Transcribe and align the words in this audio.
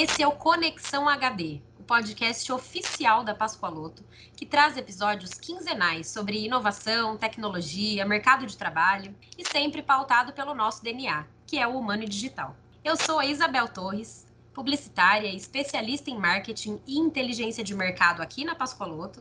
Esse 0.00 0.22
é 0.22 0.28
o 0.28 0.30
Conexão 0.30 1.08
HD, 1.08 1.60
o 1.76 1.82
podcast 1.82 2.52
oficial 2.52 3.24
da 3.24 3.34
Pascoaloto, 3.34 4.04
que 4.36 4.46
traz 4.46 4.76
episódios 4.76 5.34
quinzenais 5.34 6.06
sobre 6.06 6.44
inovação, 6.44 7.16
tecnologia, 7.16 8.06
mercado 8.06 8.46
de 8.46 8.56
trabalho 8.56 9.12
e 9.36 9.44
sempre 9.44 9.82
pautado 9.82 10.32
pelo 10.32 10.54
nosso 10.54 10.84
DNA, 10.84 11.26
que 11.44 11.58
é 11.58 11.66
o 11.66 11.76
humano 11.76 12.04
e 12.04 12.08
digital. 12.08 12.54
Eu 12.84 12.96
sou 12.96 13.18
a 13.18 13.26
Isabel 13.26 13.66
Torres, 13.66 14.24
publicitária, 14.54 15.34
especialista 15.34 16.08
em 16.10 16.16
marketing 16.16 16.80
e 16.86 16.96
inteligência 16.96 17.64
de 17.64 17.74
mercado 17.74 18.22
aqui 18.22 18.44
na 18.44 18.54
Pascoaloto, 18.54 19.20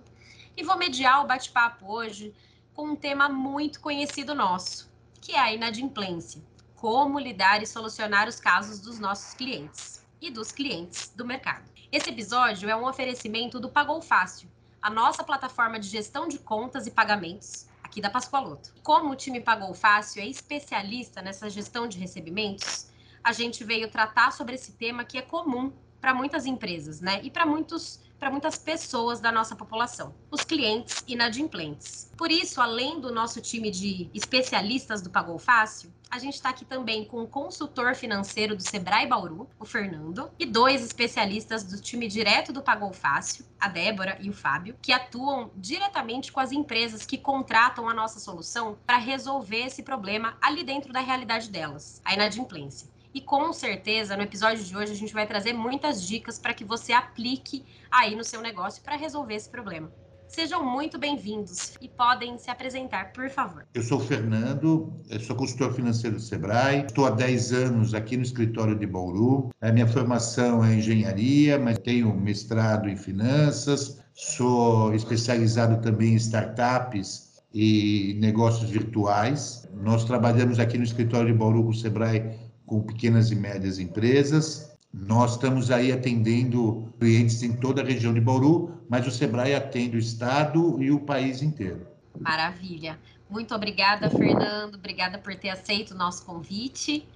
e 0.56 0.64
vou 0.64 0.78
mediar 0.78 1.24
o 1.24 1.28
bate-papo 1.28 1.92
hoje 1.92 2.36
com 2.76 2.90
um 2.90 2.96
tema 2.96 3.28
muito 3.28 3.80
conhecido 3.80 4.36
nosso, 4.36 4.92
que 5.20 5.32
é 5.32 5.40
a 5.40 5.52
inadimplência. 5.52 6.40
Como 6.76 7.18
lidar 7.18 7.64
e 7.64 7.66
solucionar 7.66 8.28
os 8.28 8.40
casos 8.40 8.80
dos 8.80 9.00
nossos 9.00 9.34
clientes 9.34 9.97
e 10.22 10.32
dos 10.32 10.52
clientes 10.52 11.12
do 11.16 11.26
mercado. 11.26 11.70
Esse 11.92 12.10
episódio 12.10 12.70
é 12.70 12.76
um 12.76 12.88
oferecimento 12.88 13.60
do 13.60 13.70
Pagou 13.70 14.02
Fácil, 14.02 14.50
a 14.82 14.90
nossa 14.90 15.24
plataforma 15.24 15.80
de 15.80 15.88
gestão 15.88 16.28
de 16.28 16.40
contas 16.40 16.86
e 16.88 16.92
pagamentos 16.92 17.68
aqui 17.84 18.02
da 18.02 18.10
Pascoaloto. 18.10 18.74
Como 18.84 19.12
o 19.12 19.16
time 19.16 19.40
Pagou 19.40 19.74
Fácil 19.74 20.22
é 20.22 20.28
especialista 20.28 21.22
nessa 21.22 21.50
gestão 21.50 21.88
de 21.88 21.98
recebimentos, 21.98 22.88
a 23.24 23.32
gente 23.32 23.64
veio 23.64 23.90
tratar 23.90 24.32
sobre 24.32 24.56
esse 24.56 24.74
tema 24.74 25.04
que 25.04 25.18
é 25.18 25.22
comum 25.22 25.72
para 26.00 26.14
muitas 26.14 26.46
empresas, 26.46 27.02
né? 27.02 27.20
E 27.24 27.32
para 27.32 27.46
muitos 27.46 28.00
para 28.20 28.32
muitas 28.32 28.58
pessoas 28.58 29.20
da 29.20 29.32
nossa 29.32 29.56
população, 29.56 30.14
os 30.32 30.42
clientes 30.42 31.04
inadimplentes. 31.08 32.12
Por 32.18 32.32
isso, 32.32 32.60
além 32.60 33.00
do 33.00 33.12
nosso 33.12 33.40
time 33.42 33.70
de 33.70 34.10
especialistas 34.14 35.02
do 35.02 35.10
Pagou 35.10 35.38
Fácil, 35.38 35.94
a 36.10 36.20
gente 36.20 36.36
está 36.36 36.50
aqui 36.50 36.64
também 36.64 37.04
com 37.06 37.22
o 37.22 37.28
consultor 37.28 37.94
financeiro 37.94 38.56
do 38.56 38.62
Sebrae 38.62 39.06
Bauru, 39.06 39.48
o 39.60 39.66
Fernando, 39.66 40.32
e 40.40 40.46
dois 40.46 40.82
especialistas 40.84 41.64
do 41.64 41.80
time 41.82 42.08
direto 42.08 42.54
do 42.54 42.62
Pagou 42.62 42.94
Fácil, 42.94 43.46
a 43.60 43.68
Débora 43.68 44.18
e 44.22 44.30
o 44.30 44.34
Fábio, 44.34 44.76
que 44.82 44.94
atuam 44.94 45.52
diretamente 45.56 46.32
com 46.32 46.40
as 46.40 46.52
empresas 46.52 47.06
que 47.06 47.18
contratam 47.18 47.90
a 47.90 47.94
nossa 47.94 48.20
solução 48.20 48.78
para 48.86 48.98
resolver 48.98 49.66
esse 49.66 49.84
problema 49.84 50.38
ali 50.42 50.64
dentro 50.64 50.94
da 50.94 51.02
realidade 51.02 51.50
delas, 51.50 52.02
a 52.06 52.14
inadimplência. 52.14 52.88
E 53.18 53.22
com 53.22 53.52
certeza, 53.52 54.16
no 54.16 54.22
episódio 54.22 54.64
de 54.64 54.78
hoje, 54.78 54.92
a 54.92 54.96
gente 54.96 55.12
vai 55.12 55.26
trazer 55.26 55.52
muitas 55.52 56.06
dicas 56.06 56.38
para 56.38 56.54
que 56.54 56.64
você 56.64 56.94
aplique 56.94 57.66
aí 57.90 58.16
no 58.16 58.24
seu 58.24 58.42
negócio 58.42 58.84
para 58.84 58.96
resolver 58.96 59.34
esse 59.34 59.50
problema. 59.50 59.92
Sejam 60.28 60.64
muito 60.64 61.00
bem-vindos 61.00 61.74
e 61.82 61.90
podem 61.90 62.38
se 62.38 62.52
apresentar, 62.52 63.12
por 63.14 63.28
favor. 63.32 63.66
Eu 63.74 63.82
sou 63.82 63.98
o 63.98 64.02
Fernando, 64.02 64.94
sou 65.26 65.36
consultor 65.36 65.74
financeiro 65.74 66.18
do 66.18 66.22
Sebrae, 66.22 66.86
estou 66.86 67.08
há 67.08 67.10
10 67.10 67.54
anos 67.54 67.96
aqui 67.96 68.16
no 68.16 68.22
escritório 68.22 68.78
de 68.78 68.86
Bauru. 68.86 69.50
A 69.62 69.72
minha 69.72 69.88
formação 69.88 70.64
é 70.64 70.76
engenharia, 70.76 71.58
mas 71.58 71.80
tenho 71.80 72.14
mestrado 72.14 72.88
em 72.88 72.96
finanças, 72.96 74.00
sou 74.14 74.94
especializado 74.94 75.82
também 75.82 76.14
em 76.14 76.18
startups 76.18 77.42
e 77.52 78.16
negócios 78.22 78.70
virtuais. 78.70 79.68
Nós 79.74 80.06
trabalhamos 80.06 80.60
aqui 80.60 80.78
no 80.78 80.84
escritório 80.84 81.34
de 81.34 81.34
Bauru 81.34 81.64
com 81.64 81.70
o 81.70 81.74
Sebrae 81.74 82.46
com 82.68 82.82
pequenas 82.82 83.32
e 83.32 83.36
médias 83.36 83.80
empresas. 83.80 84.78
Nós 84.94 85.32
estamos 85.32 85.72
aí 85.72 85.92
atendendo 85.92 86.94
clientes 87.00 87.42
em 87.42 87.56
toda 87.56 87.82
a 87.82 87.86
região 87.86 88.14
de 88.14 88.22
Bauru, 88.22 88.80
mas 88.90 89.08
o 89.08 89.12
Sebrae 89.12 89.56
atende 89.56 89.96
o 89.96 90.00
estado 90.00 90.82
e 90.82 90.92
o 90.92 91.00
país 91.00 91.42
inteiro. 91.42 91.88
Maravilha. 92.20 93.00
Muito 93.30 93.54
obrigada, 93.56 94.10
Fernando. 94.10 94.76
Obrigada 94.76 95.18
por 95.18 95.36
ter 95.36 95.50
aceito 95.50 95.92
o 95.92 95.98
nosso 95.98 96.26
convite. 96.26 97.08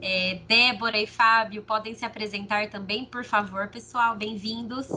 É, 0.00 0.40
Débora 0.46 0.98
e 0.98 1.06
Fábio 1.06 1.62
podem 1.62 1.94
se 1.94 2.04
apresentar 2.04 2.68
também, 2.70 3.04
por 3.04 3.24
favor, 3.24 3.68
pessoal. 3.68 4.16
Bem-vindos. 4.16 4.88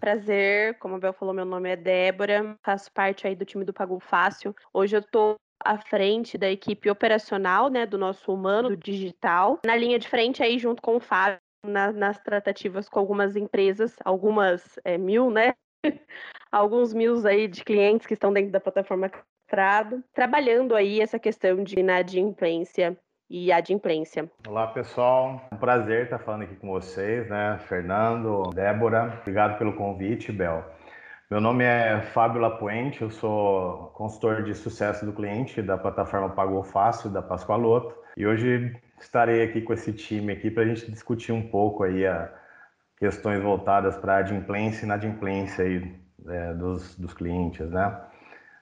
Prazer, 0.00 0.78
como 0.78 0.94
a 0.94 0.98
Bel 0.98 1.12
falou, 1.12 1.34
meu 1.34 1.44
nome 1.44 1.68
é 1.68 1.76
Débora, 1.76 2.56
faço 2.64 2.90
parte 2.90 3.26
aí 3.26 3.36
do 3.36 3.44
time 3.44 3.64
do 3.64 3.72
Pagou 3.72 4.00
Fácil. 4.00 4.56
Hoje 4.72 4.96
eu 4.96 5.00
estou 5.00 5.36
à 5.64 5.78
frente 5.78 6.36
da 6.38 6.50
equipe 6.50 6.90
operacional, 6.90 7.68
né, 7.68 7.86
do 7.86 7.98
nosso 7.98 8.32
humano, 8.32 8.70
do 8.70 8.76
digital, 8.76 9.58
na 9.64 9.76
linha 9.76 9.98
de 9.98 10.08
frente 10.08 10.42
aí 10.42 10.58
junto 10.58 10.82
com 10.82 10.96
o 10.96 11.00
Fábio, 11.00 11.38
na, 11.64 11.92
nas 11.92 12.18
tratativas 12.18 12.88
com 12.88 12.98
algumas 12.98 13.36
empresas, 13.36 13.96
algumas 14.04 14.78
é, 14.84 14.96
mil, 14.96 15.30
né, 15.30 15.54
alguns 16.50 16.92
mil 16.92 17.26
aí 17.26 17.46
de 17.46 17.64
clientes 17.64 18.06
que 18.06 18.14
estão 18.14 18.32
dentro 18.32 18.50
da 18.50 18.60
plataforma 18.60 19.10
Crado, 19.48 20.04
trabalhando 20.14 20.76
aí 20.76 21.00
essa 21.00 21.18
questão 21.18 21.64
de 21.64 21.80
inadimplência 21.80 22.96
e 23.28 23.50
adimplência. 23.50 24.30
Olá 24.46 24.68
pessoal, 24.68 25.42
é 25.50 25.54
um 25.56 25.58
prazer 25.58 26.04
estar 26.04 26.20
falando 26.20 26.42
aqui 26.42 26.54
com 26.54 26.68
vocês, 26.68 27.28
né, 27.28 27.58
Fernando, 27.68 28.48
Débora, 28.54 29.18
obrigado 29.20 29.58
pelo 29.58 29.72
convite, 29.72 30.30
Bel. 30.30 30.64
Meu 31.30 31.40
nome 31.40 31.62
é 31.62 32.02
Fábio 32.12 32.40
Lapuente, 32.40 33.02
eu 33.02 33.08
sou 33.08 33.92
consultor 33.94 34.42
de 34.42 34.52
sucesso 34.52 35.06
do 35.06 35.12
cliente 35.12 35.62
da 35.62 35.78
plataforma 35.78 36.30
Pagou 36.30 36.64
Fácil 36.64 37.08
da 37.08 37.22
Pascoaloto 37.22 37.94
e 38.16 38.26
hoje 38.26 38.76
estarei 39.00 39.44
aqui 39.44 39.60
com 39.60 39.72
esse 39.72 39.92
time 39.92 40.32
aqui 40.32 40.50
para 40.50 40.64
a 40.64 40.66
gente 40.66 40.90
discutir 40.90 41.30
um 41.30 41.48
pouco 41.48 41.84
aí 41.84 42.04
a 42.04 42.34
questões 42.98 43.40
voltadas 43.40 43.96
para 43.96 44.14
a 44.14 44.18
adimplência 44.18 44.82
e 44.82 44.86
inadimplência 44.86 45.64
aí, 45.64 45.94
é, 46.26 46.52
dos, 46.52 46.96
dos 46.96 47.14
clientes, 47.14 47.70
né? 47.70 47.96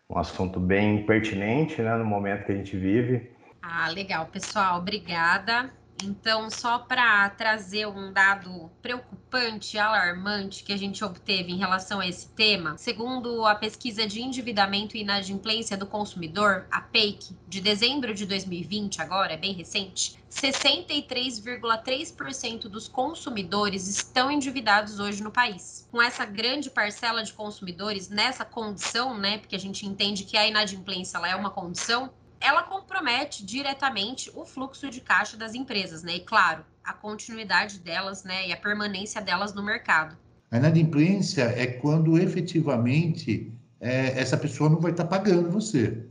Um 0.07 0.19
assunto 0.19 0.61
bem 0.61 1.07
pertinente 1.07 1.81
né, 1.81 1.97
no 1.97 2.05
momento 2.05 2.45
que 2.45 2.53
a 2.53 2.55
gente 2.55 2.77
vive. 2.77 3.33
Ah, 3.63 3.89
legal, 3.89 4.27
pessoal, 4.27 4.79
obrigada. 4.79 5.71
Então, 6.03 6.49
só 6.49 6.79
para 6.79 7.29
trazer 7.31 7.89
um 7.89 8.13
dado 8.13 8.71
preocupante, 8.81 9.77
alarmante 9.77 10.63
que 10.63 10.73
a 10.73 10.77
gente 10.77 11.05
obteve 11.05 11.51
em 11.53 11.59
relação 11.59 11.99
a 11.99 12.07
esse 12.07 12.29
tema, 12.29 12.79
segundo 12.79 13.45
a 13.45 13.53
pesquisa 13.55 14.07
de 14.07 14.23
endividamento 14.23 14.97
e 14.97 15.01
inadimplência 15.01 15.77
do 15.77 15.87
consumidor, 15.87 16.67
a 16.71 16.81
PEIC, 16.81 17.37
de 17.49 17.61
dezembro 17.61 18.15
de 18.15 18.25
2020, 18.27 19.03
agora 19.03 19.33
é 19.33 19.37
bem 19.37 19.53
recente, 19.53 20.17
63,3% 20.31 22.69
dos 22.69 22.87
consumidores 22.87 23.89
estão 23.89 24.31
endividados 24.31 25.01
hoje 25.01 25.21
no 25.23 25.33
país. 25.33 25.89
Com 25.91 26.01
essa 26.01 26.25
grande 26.25 26.71
parcela 26.71 27.25
de 27.25 27.33
consumidores 27.33 28.09
nessa 28.09 28.45
condição, 28.45 29.19
né, 29.19 29.39
porque 29.39 29.57
a 29.57 29.61
gente 29.61 29.85
entende 29.85 30.23
que 30.25 30.37
a 30.37 30.47
inadimplência 30.47 31.17
ela 31.17 31.29
é 31.29 31.35
uma 31.35 31.51
condição, 31.51 32.09
ela 32.41 32.63
compromete 32.63 33.45
diretamente 33.45 34.31
o 34.35 34.45
fluxo 34.45 34.91
de 34.91 35.01
caixa 35.01 35.37
das 35.37 35.55
empresas, 35.55 36.03
né? 36.03 36.17
E 36.17 36.21
claro, 36.21 36.65
a 36.85 36.93
continuidade 36.93 37.79
delas, 37.79 38.25
né, 38.25 38.49
e 38.49 38.53
a 38.53 38.57
permanência 38.57 39.21
delas 39.21 39.53
no 39.53 39.63
mercado. 39.63 40.17
A 40.51 40.57
inadimplência 40.57 41.43
é 41.43 41.67
quando 41.67 42.19
efetivamente 42.19 43.53
é, 43.81 44.19
essa 44.19 44.37
pessoa 44.37 44.71
não 44.71 44.81
vai 44.81 44.93
estar 44.93 45.05
pagando 45.05 45.51
você. 45.51 46.07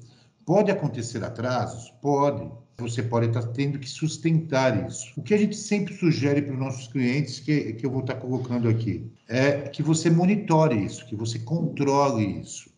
Pode 0.45 0.69
acontecer 0.69 1.23
atrasos? 1.23 1.91
Pode. 2.01 2.49
Você 2.77 3.01
pode 3.01 3.27
estar 3.27 3.41
tendo 3.53 3.79
que 3.79 3.89
sustentar 3.89 4.88
isso. 4.88 5.11
O 5.17 5.23
que 5.23 5.33
a 5.33 5.38
gente 5.38 5.55
sempre 5.55 5.95
sugere 5.95 6.44
para 6.44 6.53
os 6.53 6.59
nossos 6.59 6.88
clientes, 6.88 7.39
que, 7.39 7.73
que 7.73 7.83
eu 7.83 7.89
vou 7.89 8.01
estar 8.01 8.15
colocando 8.15 8.69
aqui, 8.69 9.11
é 9.27 9.61
que 9.61 9.81
você 9.81 10.11
monitore 10.11 10.85
isso, 10.85 11.03
que 11.07 11.15
você 11.15 11.39
controle 11.39 12.39
isso 12.39 12.69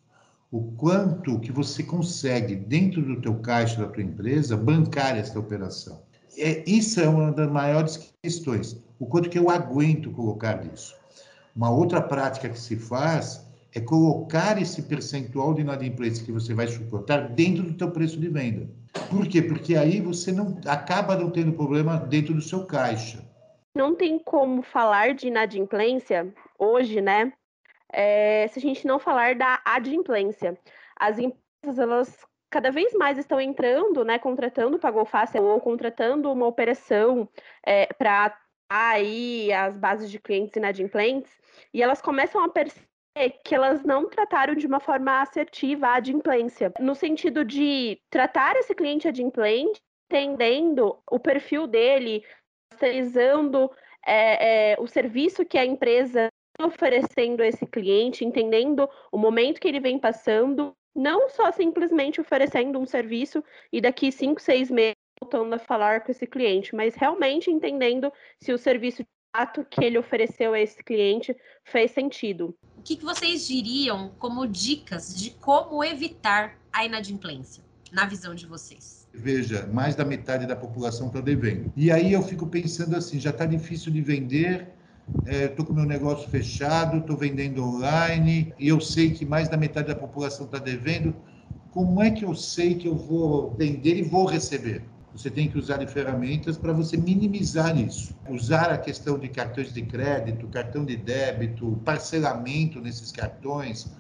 o 0.52 0.72
quanto 0.74 1.40
que 1.40 1.52
você 1.52 1.84
consegue, 1.84 2.56
dentro 2.56 3.02
do 3.02 3.22
teu 3.22 3.36
caixa 3.36 3.82
da 3.82 3.88
tua 3.88 4.02
empresa, 4.02 4.58
bancar 4.58 5.16
essa 5.16 5.40
operação. 5.40 6.02
É, 6.38 6.64
isso 6.68 7.00
é 7.00 7.08
uma 7.08 7.32
das 7.32 7.52
maiores 7.52 8.14
questões. 8.22 8.82
O 8.98 9.06
quanto 9.06 9.30
que 9.30 9.38
eu 9.38 9.50
aguento 9.50 10.12
colocar 10.12 10.54
disso. 10.54 10.96
Uma 11.56 11.70
outra 11.70 12.02
prática 12.02 12.50
que 12.50 12.60
se 12.60 12.76
faz 12.76 13.48
é 13.76 13.80
colocar 13.80 14.60
esse 14.60 14.82
percentual 14.84 15.54
de 15.54 15.62
inadimplência 15.62 16.26
que 16.26 16.32
você 16.32 16.54
vai 16.54 16.68
suportar 16.68 17.30
dentro 17.30 17.64
do 17.64 17.74
teu 17.74 17.92
preço 17.92 18.20
de 18.20 18.28
venda. 18.28 18.68
Por 19.10 19.28
quê? 19.28 19.42
Porque 19.42 19.76
aí 19.76 20.02
você 20.02 20.32
não 20.32 20.60
acaba 20.66 21.16
não 21.16 21.30
tendo 21.30 21.54
problema 21.54 21.98
dentro 21.98 22.34
do 22.34 22.42
seu 22.42 22.66
caixa. 22.66 23.24
Não 23.76 23.96
tem 23.96 24.18
como 24.18 24.64
falar 24.64 25.14
de 25.14 25.28
inadimplência 25.28 26.34
hoje, 26.58 27.02
né? 27.02 27.32
É, 27.92 28.48
se 28.48 28.60
a 28.60 28.62
gente 28.62 28.86
não 28.86 29.00
falar 29.00 29.36
da 29.36 29.62
adimplência. 29.66 30.58
As 30.96 31.18
empresas, 31.18 31.80
elas 31.80 32.26
cada 32.50 32.72
vez 32.72 32.94
mais 32.94 33.18
estão 33.18 33.40
entrando, 33.40 34.04
né, 34.04 34.18
contratando 34.18 34.80
Pagou 34.80 35.06
Fácil 35.06 35.44
ou 35.44 35.60
contratando 35.60 36.32
uma 36.32 36.48
operação 36.48 37.30
é, 37.66 37.86
para 37.94 38.36
aí 38.70 39.52
as 39.52 39.78
bases 39.78 40.12
de 40.12 40.20
clientes 40.20 40.56
inadimplentes, 40.56 41.32
e 41.74 41.82
elas 41.82 42.02
começam 42.02 42.44
a 42.44 42.50
perceber 42.50 42.88
que 43.44 43.56
elas 43.56 43.84
não 43.84 44.08
trataram 44.08 44.54
de 44.54 44.68
uma 44.68 44.80
forma 44.80 45.22
assertiva 45.22 45.88
a 45.88 45.96
adimplência, 45.96 46.72
no 46.80 46.94
sentido 46.94 47.44
de 47.44 48.00
tratar 48.10 48.56
esse 48.56 48.76
cliente 48.76 49.08
adimplente, 49.08 49.80
entendendo 50.12 50.98
o 51.10 51.20
perfil 51.20 51.68
dele, 51.68 52.24
masterizando 52.72 53.72
é, 54.06 54.74
é, 54.74 54.80
o 54.80 54.88
serviço 54.88 55.46
que 55.46 55.58
a 55.58 55.66
empresa 55.66 56.30
oferecendo 56.62 57.42
a 57.42 57.48
esse 57.48 57.66
cliente, 57.66 58.26
entendendo 58.26 58.88
o 59.12 59.18
momento 59.18 59.60
que 59.60 59.68
ele 59.68 59.80
vem 59.80 59.98
passando, 59.98 60.74
não 60.96 61.30
só 61.30 61.52
simplesmente 61.52 62.20
oferecendo 62.20 62.80
um 62.80 62.86
serviço 62.86 63.44
e 63.72 63.80
daqui 63.80 64.12
cinco, 64.12 64.42
seis 64.42 64.70
meses 64.70 64.96
voltando 65.22 65.54
a 65.54 65.60
falar 65.60 66.02
com 66.02 66.12
esse 66.12 66.26
cliente, 66.26 66.74
mas 66.74 66.96
realmente 66.96 67.52
entendendo 67.52 68.12
se 68.42 68.54
o 68.54 68.58
serviço 68.58 69.04
fato 69.36 69.66
que 69.70 69.84
ele 69.84 69.98
ofereceu 69.98 70.54
a 70.54 70.60
esse 70.60 70.84
cliente 70.84 71.36
fez 71.64 71.92
sentido. 71.92 72.56
O 72.78 72.82
que, 72.82 72.96
que 72.96 73.04
vocês 73.04 73.48
diriam 73.48 74.12
como 74.18 74.48
dicas 74.48 75.16
de 75.16 75.32
como 75.32 75.84
evitar 75.84 76.58
a 76.72 76.86
inadimplência, 76.86 77.64
na 77.92 78.06
visão 78.06 78.34
de 78.34 78.48
vocês? 78.48 79.08
Veja, 79.14 79.68
mais 79.68 79.96
da 79.96 80.06
metade 80.06 80.48
da 80.48 80.56
população 80.56 81.08
está 81.08 81.20
devendo. 81.20 81.72
E 81.76 81.92
aí 81.92 82.14
eu 82.14 82.22
fico 82.22 82.48
pensando 82.48 82.96
assim, 82.96 83.20
já 83.20 83.32
está 83.32 83.46
difícil 83.46 83.92
de 83.92 84.02
vender, 84.02 84.68
estou 85.26 85.66
é, 85.66 85.68
com 85.68 85.74
meu 85.74 85.86
negócio 85.86 86.30
fechado, 86.30 86.98
estou 86.98 87.18
vendendo 87.18 87.64
online, 87.64 88.54
e 88.58 88.68
eu 88.68 88.80
sei 88.80 89.12
que 89.12 89.26
mais 89.26 89.50
da 89.50 89.58
metade 89.58 89.88
da 89.88 89.96
população 89.96 90.46
está 90.46 90.58
devendo. 90.58 91.16
Como 91.72 92.02
é 92.02 92.10
que 92.10 92.26
eu 92.26 92.34
sei 92.34 92.76
que 92.76 92.88
eu 92.88 92.96
vou 92.96 93.56
vender 93.56 93.98
e 93.98 94.02
vou 94.02 94.26
receber? 94.26 94.90
Você 95.14 95.30
tem 95.30 95.50
que 95.50 95.58
usar 95.58 95.86
ferramentas 95.88 96.58
para 96.58 96.72
você 96.72 96.96
minimizar 96.96 97.78
isso. 97.78 98.16
Usar 98.30 98.72
a 98.72 98.78
questão 98.78 99.18
de 99.18 99.28
cartões 99.28 99.74
de 99.74 99.82
crédito, 99.82 100.48
cartão 100.48 100.86
de 100.86 100.96
débito, 100.96 101.82
parcelamento 101.84 102.80
nesses 102.80 103.12
cartões, 103.12 103.92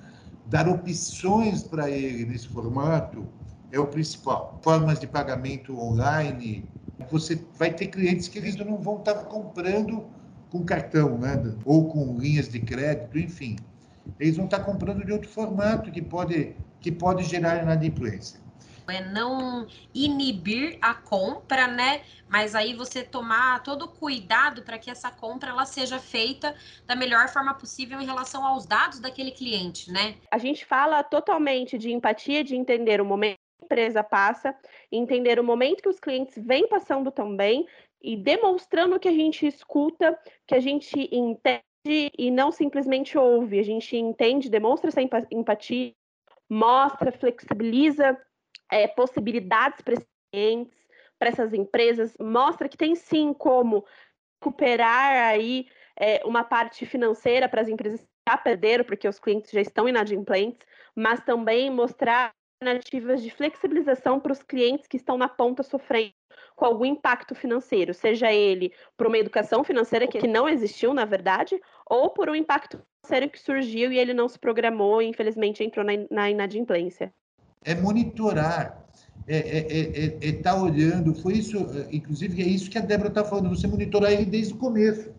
dar 0.45 0.67
opções 0.67 1.63
para 1.63 1.89
ele 1.89 2.25
nesse 2.25 2.47
formato 2.47 3.27
é 3.71 3.79
o 3.79 3.87
principal. 3.87 4.59
Formas 4.63 4.99
de 4.99 5.07
pagamento 5.07 5.77
online. 5.79 6.71
Você 7.09 7.47
vai 7.57 7.73
ter 7.73 7.87
clientes 7.87 8.27
que 8.27 8.37
eles 8.37 8.55
não 8.55 8.77
vão 8.77 8.99
estar 8.99 9.15
comprando 9.25 10.18
com 10.49 10.63
cartão, 10.63 11.17
né? 11.17 11.41
ou 11.65 11.87
com 11.87 12.17
linhas 12.17 12.49
de 12.49 12.59
crédito, 12.59 13.17
enfim. 13.17 13.55
Eles 14.19 14.35
vão 14.35 14.45
estar 14.45 14.59
comprando 14.59 15.05
de 15.05 15.11
outro 15.11 15.29
formato 15.29 15.91
que 15.91 16.01
pode, 16.01 16.55
que 16.81 16.91
pode 16.91 17.23
gerar 17.23 17.61
inadimplência 17.61 18.39
é 18.91 19.05
não 19.05 19.67
inibir 19.93 20.77
a 20.81 20.93
compra, 20.93 21.67
né? 21.67 22.01
Mas 22.27 22.55
aí 22.55 22.73
você 22.73 23.03
tomar 23.03 23.63
todo 23.63 23.85
o 23.85 23.87
cuidado 23.87 24.63
para 24.63 24.77
que 24.77 24.89
essa 24.89 25.11
compra 25.11 25.49
ela 25.49 25.65
seja 25.65 25.99
feita 25.99 26.55
da 26.85 26.95
melhor 26.95 27.27
forma 27.29 27.53
possível 27.53 27.99
em 27.99 28.05
relação 28.05 28.45
aos 28.45 28.65
dados 28.65 28.99
daquele 28.99 29.31
cliente, 29.31 29.91
né? 29.91 30.15
A 30.31 30.37
gente 30.37 30.65
fala 30.65 31.03
totalmente 31.03 31.77
de 31.77 31.91
empatia, 31.91 32.43
de 32.43 32.55
entender 32.55 33.01
o 33.01 33.05
momento 33.05 33.37
que 33.37 33.63
a 33.63 33.65
empresa 33.65 34.03
passa, 34.03 34.55
entender 34.91 35.39
o 35.39 35.43
momento 35.43 35.81
que 35.81 35.89
os 35.89 35.99
clientes 35.99 36.35
vêm 36.37 36.67
passando 36.67 37.11
também 37.11 37.67
e 38.01 38.15
demonstrando 38.15 38.99
que 38.99 39.07
a 39.07 39.13
gente 39.13 39.45
escuta, 39.45 40.17
que 40.47 40.55
a 40.55 40.59
gente 40.59 41.09
entende 41.13 41.63
e 41.85 42.31
não 42.31 42.51
simplesmente 42.51 43.17
ouve. 43.17 43.59
A 43.59 43.63
gente 43.63 43.95
entende, 43.95 44.49
demonstra 44.49 44.89
essa 44.89 45.01
empatia, 45.01 45.93
mostra, 46.49 47.11
flexibiliza 47.11 48.17
é, 48.71 48.87
possibilidades 48.87 49.81
para 49.81 49.93
esses 49.93 50.07
clientes, 50.31 50.77
para 51.17 51.29
essas 51.29 51.53
empresas, 51.53 52.15
mostra 52.19 52.69
que 52.69 52.77
tem 52.77 52.95
sim 52.95 53.33
como 53.33 53.85
recuperar 54.41 55.29
aí 55.29 55.67
é, 55.97 56.21
uma 56.25 56.43
parte 56.45 56.85
financeira 56.85 57.49
para 57.49 57.61
as 57.61 57.67
empresas 57.67 57.99
que 57.99 58.07
já 58.29 58.37
perderam, 58.37 58.85
porque 58.85 59.07
os 59.07 59.19
clientes 59.19 59.51
já 59.51 59.59
estão 59.59 59.87
inadimplentes, 59.87 60.65
mas 60.95 61.21
também 61.25 61.69
mostrar 61.69 62.33
alternativas 62.61 63.23
de 63.23 63.31
flexibilização 63.31 64.19
para 64.19 64.33
os 64.33 64.43
clientes 64.43 64.85
que 64.85 64.97
estão 64.97 65.17
na 65.17 65.29
ponta 65.29 65.63
sofrendo 65.63 66.13
com 66.55 66.65
algum 66.65 66.83
impacto 66.83 67.33
financeiro, 67.33 67.93
seja 67.93 68.33
ele 68.33 68.73
por 68.97 69.07
uma 69.07 69.17
educação 69.17 69.63
financeira 69.63 70.07
que 70.07 70.27
não 70.27 70.47
existiu, 70.47 70.93
na 70.93 71.05
verdade, 71.05 71.59
ou 71.89 72.09
por 72.09 72.29
um 72.29 72.35
impacto 72.35 72.81
financeiro 73.05 73.31
que 73.31 73.39
surgiu 73.39 73.93
e 73.93 73.97
ele 73.97 74.13
não 74.13 74.27
se 74.27 74.37
programou 74.37 75.01
e 75.01 75.07
infelizmente 75.07 75.63
entrou 75.63 75.85
na, 75.85 75.93
na 76.11 76.29
inadimplência 76.29 77.13
é 77.63 77.75
monitorar, 77.75 78.85
é 79.27 79.37
estar 79.37 79.57
é, 79.57 80.27
é, 80.27 80.27
é, 80.27 80.29
é 80.29 80.33
tá 80.41 80.55
olhando. 80.55 81.13
Foi 81.13 81.33
isso, 81.33 81.57
inclusive, 81.91 82.41
é 82.41 82.47
isso 82.47 82.69
que 82.69 82.77
a 82.77 82.81
Débora 82.81 83.09
está 83.09 83.23
falando, 83.23 83.49
você 83.49 83.67
monitorar 83.67 84.11
ele 84.11 84.25
desde 84.25 84.53
o 84.53 84.57
começo. 84.57 85.09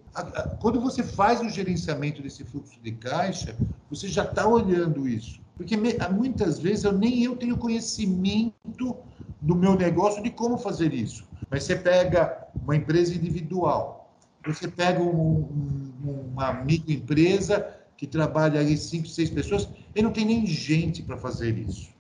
Quando 0.61 0.81
você 0.81 1.03
faz 1.03 1.41
o 1.41 1.49
gerenciamento 1.49 2.21
desse 2.21 2.45
fluxo 2.45 2.81
de 2.81 2.93
caixa, 2.93 3.55
você 3.89 4.09
já 4.09 4.25
está 4.25 4.47
olhando 4.47 5.07
isso. 5.07 5.41
Porque 5.61 5.77
muitas 5.77 6.59
vezes 6.59 6.85
eu 6.85 6.93
nem 6.93 7.23
eu 7.23 7.37
tenho 7.37 7.55
conhecimento 7.59 8.97
do 9.43 9.55
meu 9.55 9.75
negócio 9.75 10.23
de 10.23 10.31
como 10.31 10.57
fazer 10.57 10.95
isso. 10.95 11.29
Mas 11.51 11.65
você 11.65 11.77
pega 11.77 12.49
uma 12.62 12.75
empresa 12.75 13.15
individual, 13.15 14.17
você 14.47 14.67
pega 14.67 15.03
um, 15.03 15.93
um, 16.03 16.31
uma 16.33 16.55
microempresa 16.55 17.77
que 17.95 18.07
trabalha 18.07 18.59
ali 18.59 18.75
cinco, 18.75 19.07
seis 19.07 19.29
pessoas, 19.29 19.69
ele 19.95 20.05
não 20.05 20.12
tem 20.12 20.25
nem 20.25 20.47
gente 20.47 21.03
para 21.03 21.19
fazer 21.19 21.59
isso 21.59 21.91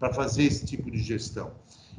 para 0.00 0.14
fazer 0.14 0.44
esse 0.44 0.64
tipo 0.64 0.90
de 0.90 0.98
gestão. 0.98 1.52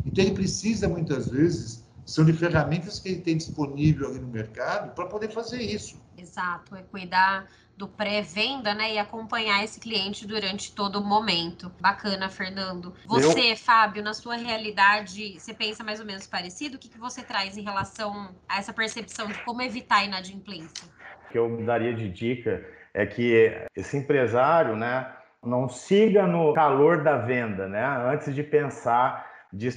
Então, 0.04 0.26
ele 0.26 0.34
precisa, 0.34 0.90
muitas 0.90 1.30
vezes, 1.30 1.86
são 2.04 2.26
de 2.26 2.34
ferramentas 2.34 3.00
que 3.00 3.10
ele 3.10 3.22
tem 3.22 3.38
disponível 3.38 4.10
ali 4.10 4.20
no 4.20 4.28
mercado 4.28 4.96
para 4.96 5.06
poder 5.06 5.30
fazer 5.32 5.62
isso. 5.62 6.02
Exato, 6.18 6.76
é 6.76 6.82
cuidar 6.82 7.48
do 7.82 7.88
pré-venda, 7.88 8.76
né, 8.76 8.94
e 8.94 9.00
acompanhar 9.00 9.64
esse 9.64 9.80
cliente 9.80 10.28
durante 10.28 10.72
todo 10.76 11.00
o 11.00 11.04
momento. 11.04 11.72
Bacana, 11.82 12.30
Fernando. 12.30 12.94
Você, 13.08 13.54
Eu... 13.54 13.58
Fábio, 13.58 14.04
na 14.04 14.14
sua 14.14 14.36
realidade, 14.36 15.40
você 15.40 15.52
pensa 15.52 15.84
mais 15.84 16.00
ou 16.00 16.06
menos 16.06 16.28
parecido? 16.28 16.76
O 16.76 16.80
que, 16.80 16.88
que 16.88 17.00
você 17.00 17.24
traz 17.24 17.58
em 17.58 17.64
relação 17.64 18.36
a 18.48 18.60
essa 18.60 18.72
percepção 18.72 19.28
de 19.28 19.44
como 19.44 19.64
evitar 19.64 20.02
a 20.02 20.06
inadimplência? 20.06 20.88
O 21.26 21.32
que 21.32 21.40
eu 21.40 21.66
daria 21.66 21.92
de 21.92 22.08
dica 22.08 22.64
é 22.94 23.04
que 23.04 23.52
esse 23.76 23.98
empresário, 23.98 24.76
né, 24.76 25.12
não 25.44 25.68
siga 25.68 26.28
no 26.28 26.54
calor 26.54 27.04
da 27.04 27.18
venda, 27.18 27.68
né? 27.68 27.84
Antes 28.14 28.36
de 28.36 28.44
pensar 28.44 29.28
de, 29.52 29.68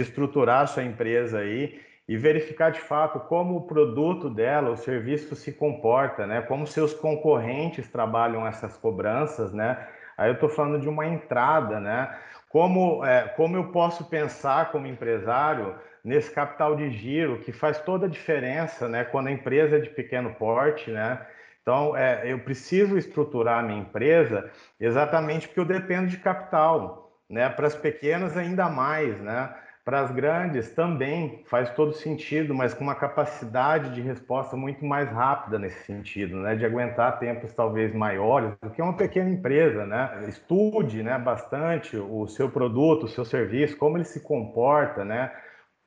estruturar 0.00 0.64
a 0.64 0.66
sua 0.66 0.84
empresa 0.84 1.38
aí 1.38 1.80
e 2.08 2.16
verificar 2.16 2.72
de 2.72 2.80
fato 2.80 3.20
como 3.20 3.56
o 3.56 3.66
produto 3.66 4.30
dela, 4.30 4.70
o 4.70 4.76
serviço 4.76 5.36
se 5.36 5.52
comporta, 5.52 6.26
né? 6.26 6.40
Como 6.40 6.66
seus 6.66 6.94
concorrentes 6.94 7.86
trabalham 7.88 8.46
essas 8.46 8.78
cobranças, 8.78 9.52
né? 9.52 9.86
Aí 10.16 10.30
eu 10.30 10.34
estou 10.34 10.48
falando 10.48 10.80
de 10.80 10.88
uma 10.88 11.06
entrada, 11.06 11.78
né? 11.78 12.16
Como, 12.48 13.04
é, 13.04 13.28
como 13.36 13.56
eu 13.56 13.70
posso 13.70 14.06
pensar 14.06 14.72
como 14.72 14.86
empresário 14.86 15.74
nesse 16.02 16.30
capital 16.30 16.74
de 16.74 16.90
giro 16.90 17.40
que 17.40 17.52
faz 17.52 17.78
toda 17.78 18.06
a 18.06 18.08
diferença, 18.08 18.88
né? 18.88 19.04
Quando 19.04 19.26
a 19.26 19.32
empresa 19.32 19.76
é 19.76 19.80
de 19.80 19.90
pequeno 19.90 20.34
porte, 20.34 20.90
né? 20.90 21.20
Então, 21.60 21.94
é, 21.94 22.22
eu 22.24 22.38
preciso 22.38 22.96
estruturar 22.96 23.58
a 23.58 23.62
minha 23.62 23.80
empresa 23.80 24.50
exatamente 24.80 25.46
porque 25.46 25.60
eu 25.60 25.66
dependo 25.66 26.06
de 26.06 26.16
capital, 26.16 27.12
né? 27.28 27.50
Para 27.50 27.66
as 27.66 27.74
pequenas 27.74 28.34
ainda 28.34 28.66
mais, 28.70 29.20
né? 29.20 29.54
Para 29.88 30.00
as 30.00 30.10
grandes 30.10 30.70
também 30.74 31.42
faz 31.46 31.70
todo 31.70 31.94
sentido, 31.94 32.54
mas 32.54 32.74
com 32.74 32.84
uma 32.84 32.94
capacidade 32.94 33.94
de 33.94 34.02
resposta 34.02 34.54
muito 34.54 34.84
mais 34.84 35.10
rápida 35.10 35.58
nesse 35.58 35.82
sentido, 35.86 36.36
né? 36.36 36.54
De 36.54 36.66
aguentar 36.66 37.18
tempos 37.18 37.54
talvez 37.54 37.94
maiores 37.94 38.52
do 38.60 38.68
que 38.68 38.82
uma 38.82 38.94
pequena 38.94 39.30
empresa, 39.30 39.86
né? 39.86 40.26
Estude, 40.28 41.02
né? 41.02 41.18
Bastante 41.18 41.96
o 41.96 42.26
seu 42.26 42.50
produto, 42.50 43.04
o 43.04 43.08
seu 43.08 43.24
serviço, 43.24 43.78
como 43.78 43.96
ele 43.96 44.04
se 44.04 44.20
comporta, 44.20 45.06
né? 45.06 45.32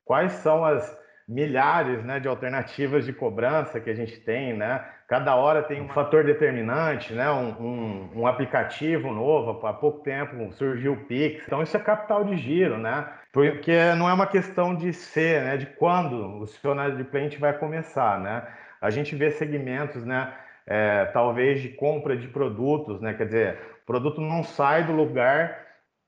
Quais 0.04 0.32
são 0.32 0.64
as 0.64 0.98
milhares 1.28 2.02
né, 2.02 2.18
de 2.18 2.26
alternativas 2.26 3.04
de 3.04 3.12
cobrança 3.12 3.78
que 3.78 3.88
a 3.88 3.94
gente 3.94 4.18
tem, 4.18 4.52
né? 4.52 4.84
Cada 5.12 5.36
hora 5.36 5.62
tem 5.62 5.78
um 5.78 5.90
fator 5.90 6.24
determinante, 6.24 7.12
né? 7.12 7.30
Um, 7.30 7.50
um, 7.60 8.20
um, 8.20 8.26
aplicativo 8.26 9.12
novo, 9.12 9.66
há 9.66 9.74
pouco 9.74 10.00
tempo 10.00 10.50
surgiu 10.54 10.94
o 10.94 11.04
Pix. 11.04 11.42
Então 11.46 11.62
isso 11.62 11.76
é 11.76 11.80
capital 11.80 12.24
de 12.24 12.34
giro, 12.38 12.78
né? 12.78 13.06
Porque 13.30 13.92
não 13.98 14.08
é 14.08 14.14
uma 14.14 14.26
questão 14.26 14.74
de 14.74 14.90
ser, 14.94 15.42
né? 15.42 15.58
De 15.58 15.66
quando 15.66 16.40
o 16.40 16.46
seu 16.46 16.74
cliente 17.10 17.38
vai 17.38 17.52
começar, 17.52 18.18
né? 18.20 18.42
A 18.80 18.88
gente 18.88 19.14
vê 19.14 19.30
segmentos, 19.30 20.02
né? 20.02 20.32
É, 20.66 21.04
talvez 21.12 21.60
de 21.60 21.68
compra 21.68 22.16
de 22.16 22.28
produtos, 22.28 22.98
né? 23.02 23.12
Quer 23.12 23.26
dizer, 23.26 23.58
o 23.82 23.86
produto 23.86 24.18
não 24.18 24.42
sai 24.42 24.82
do 24.84 24.92
lugar 24.92 25.58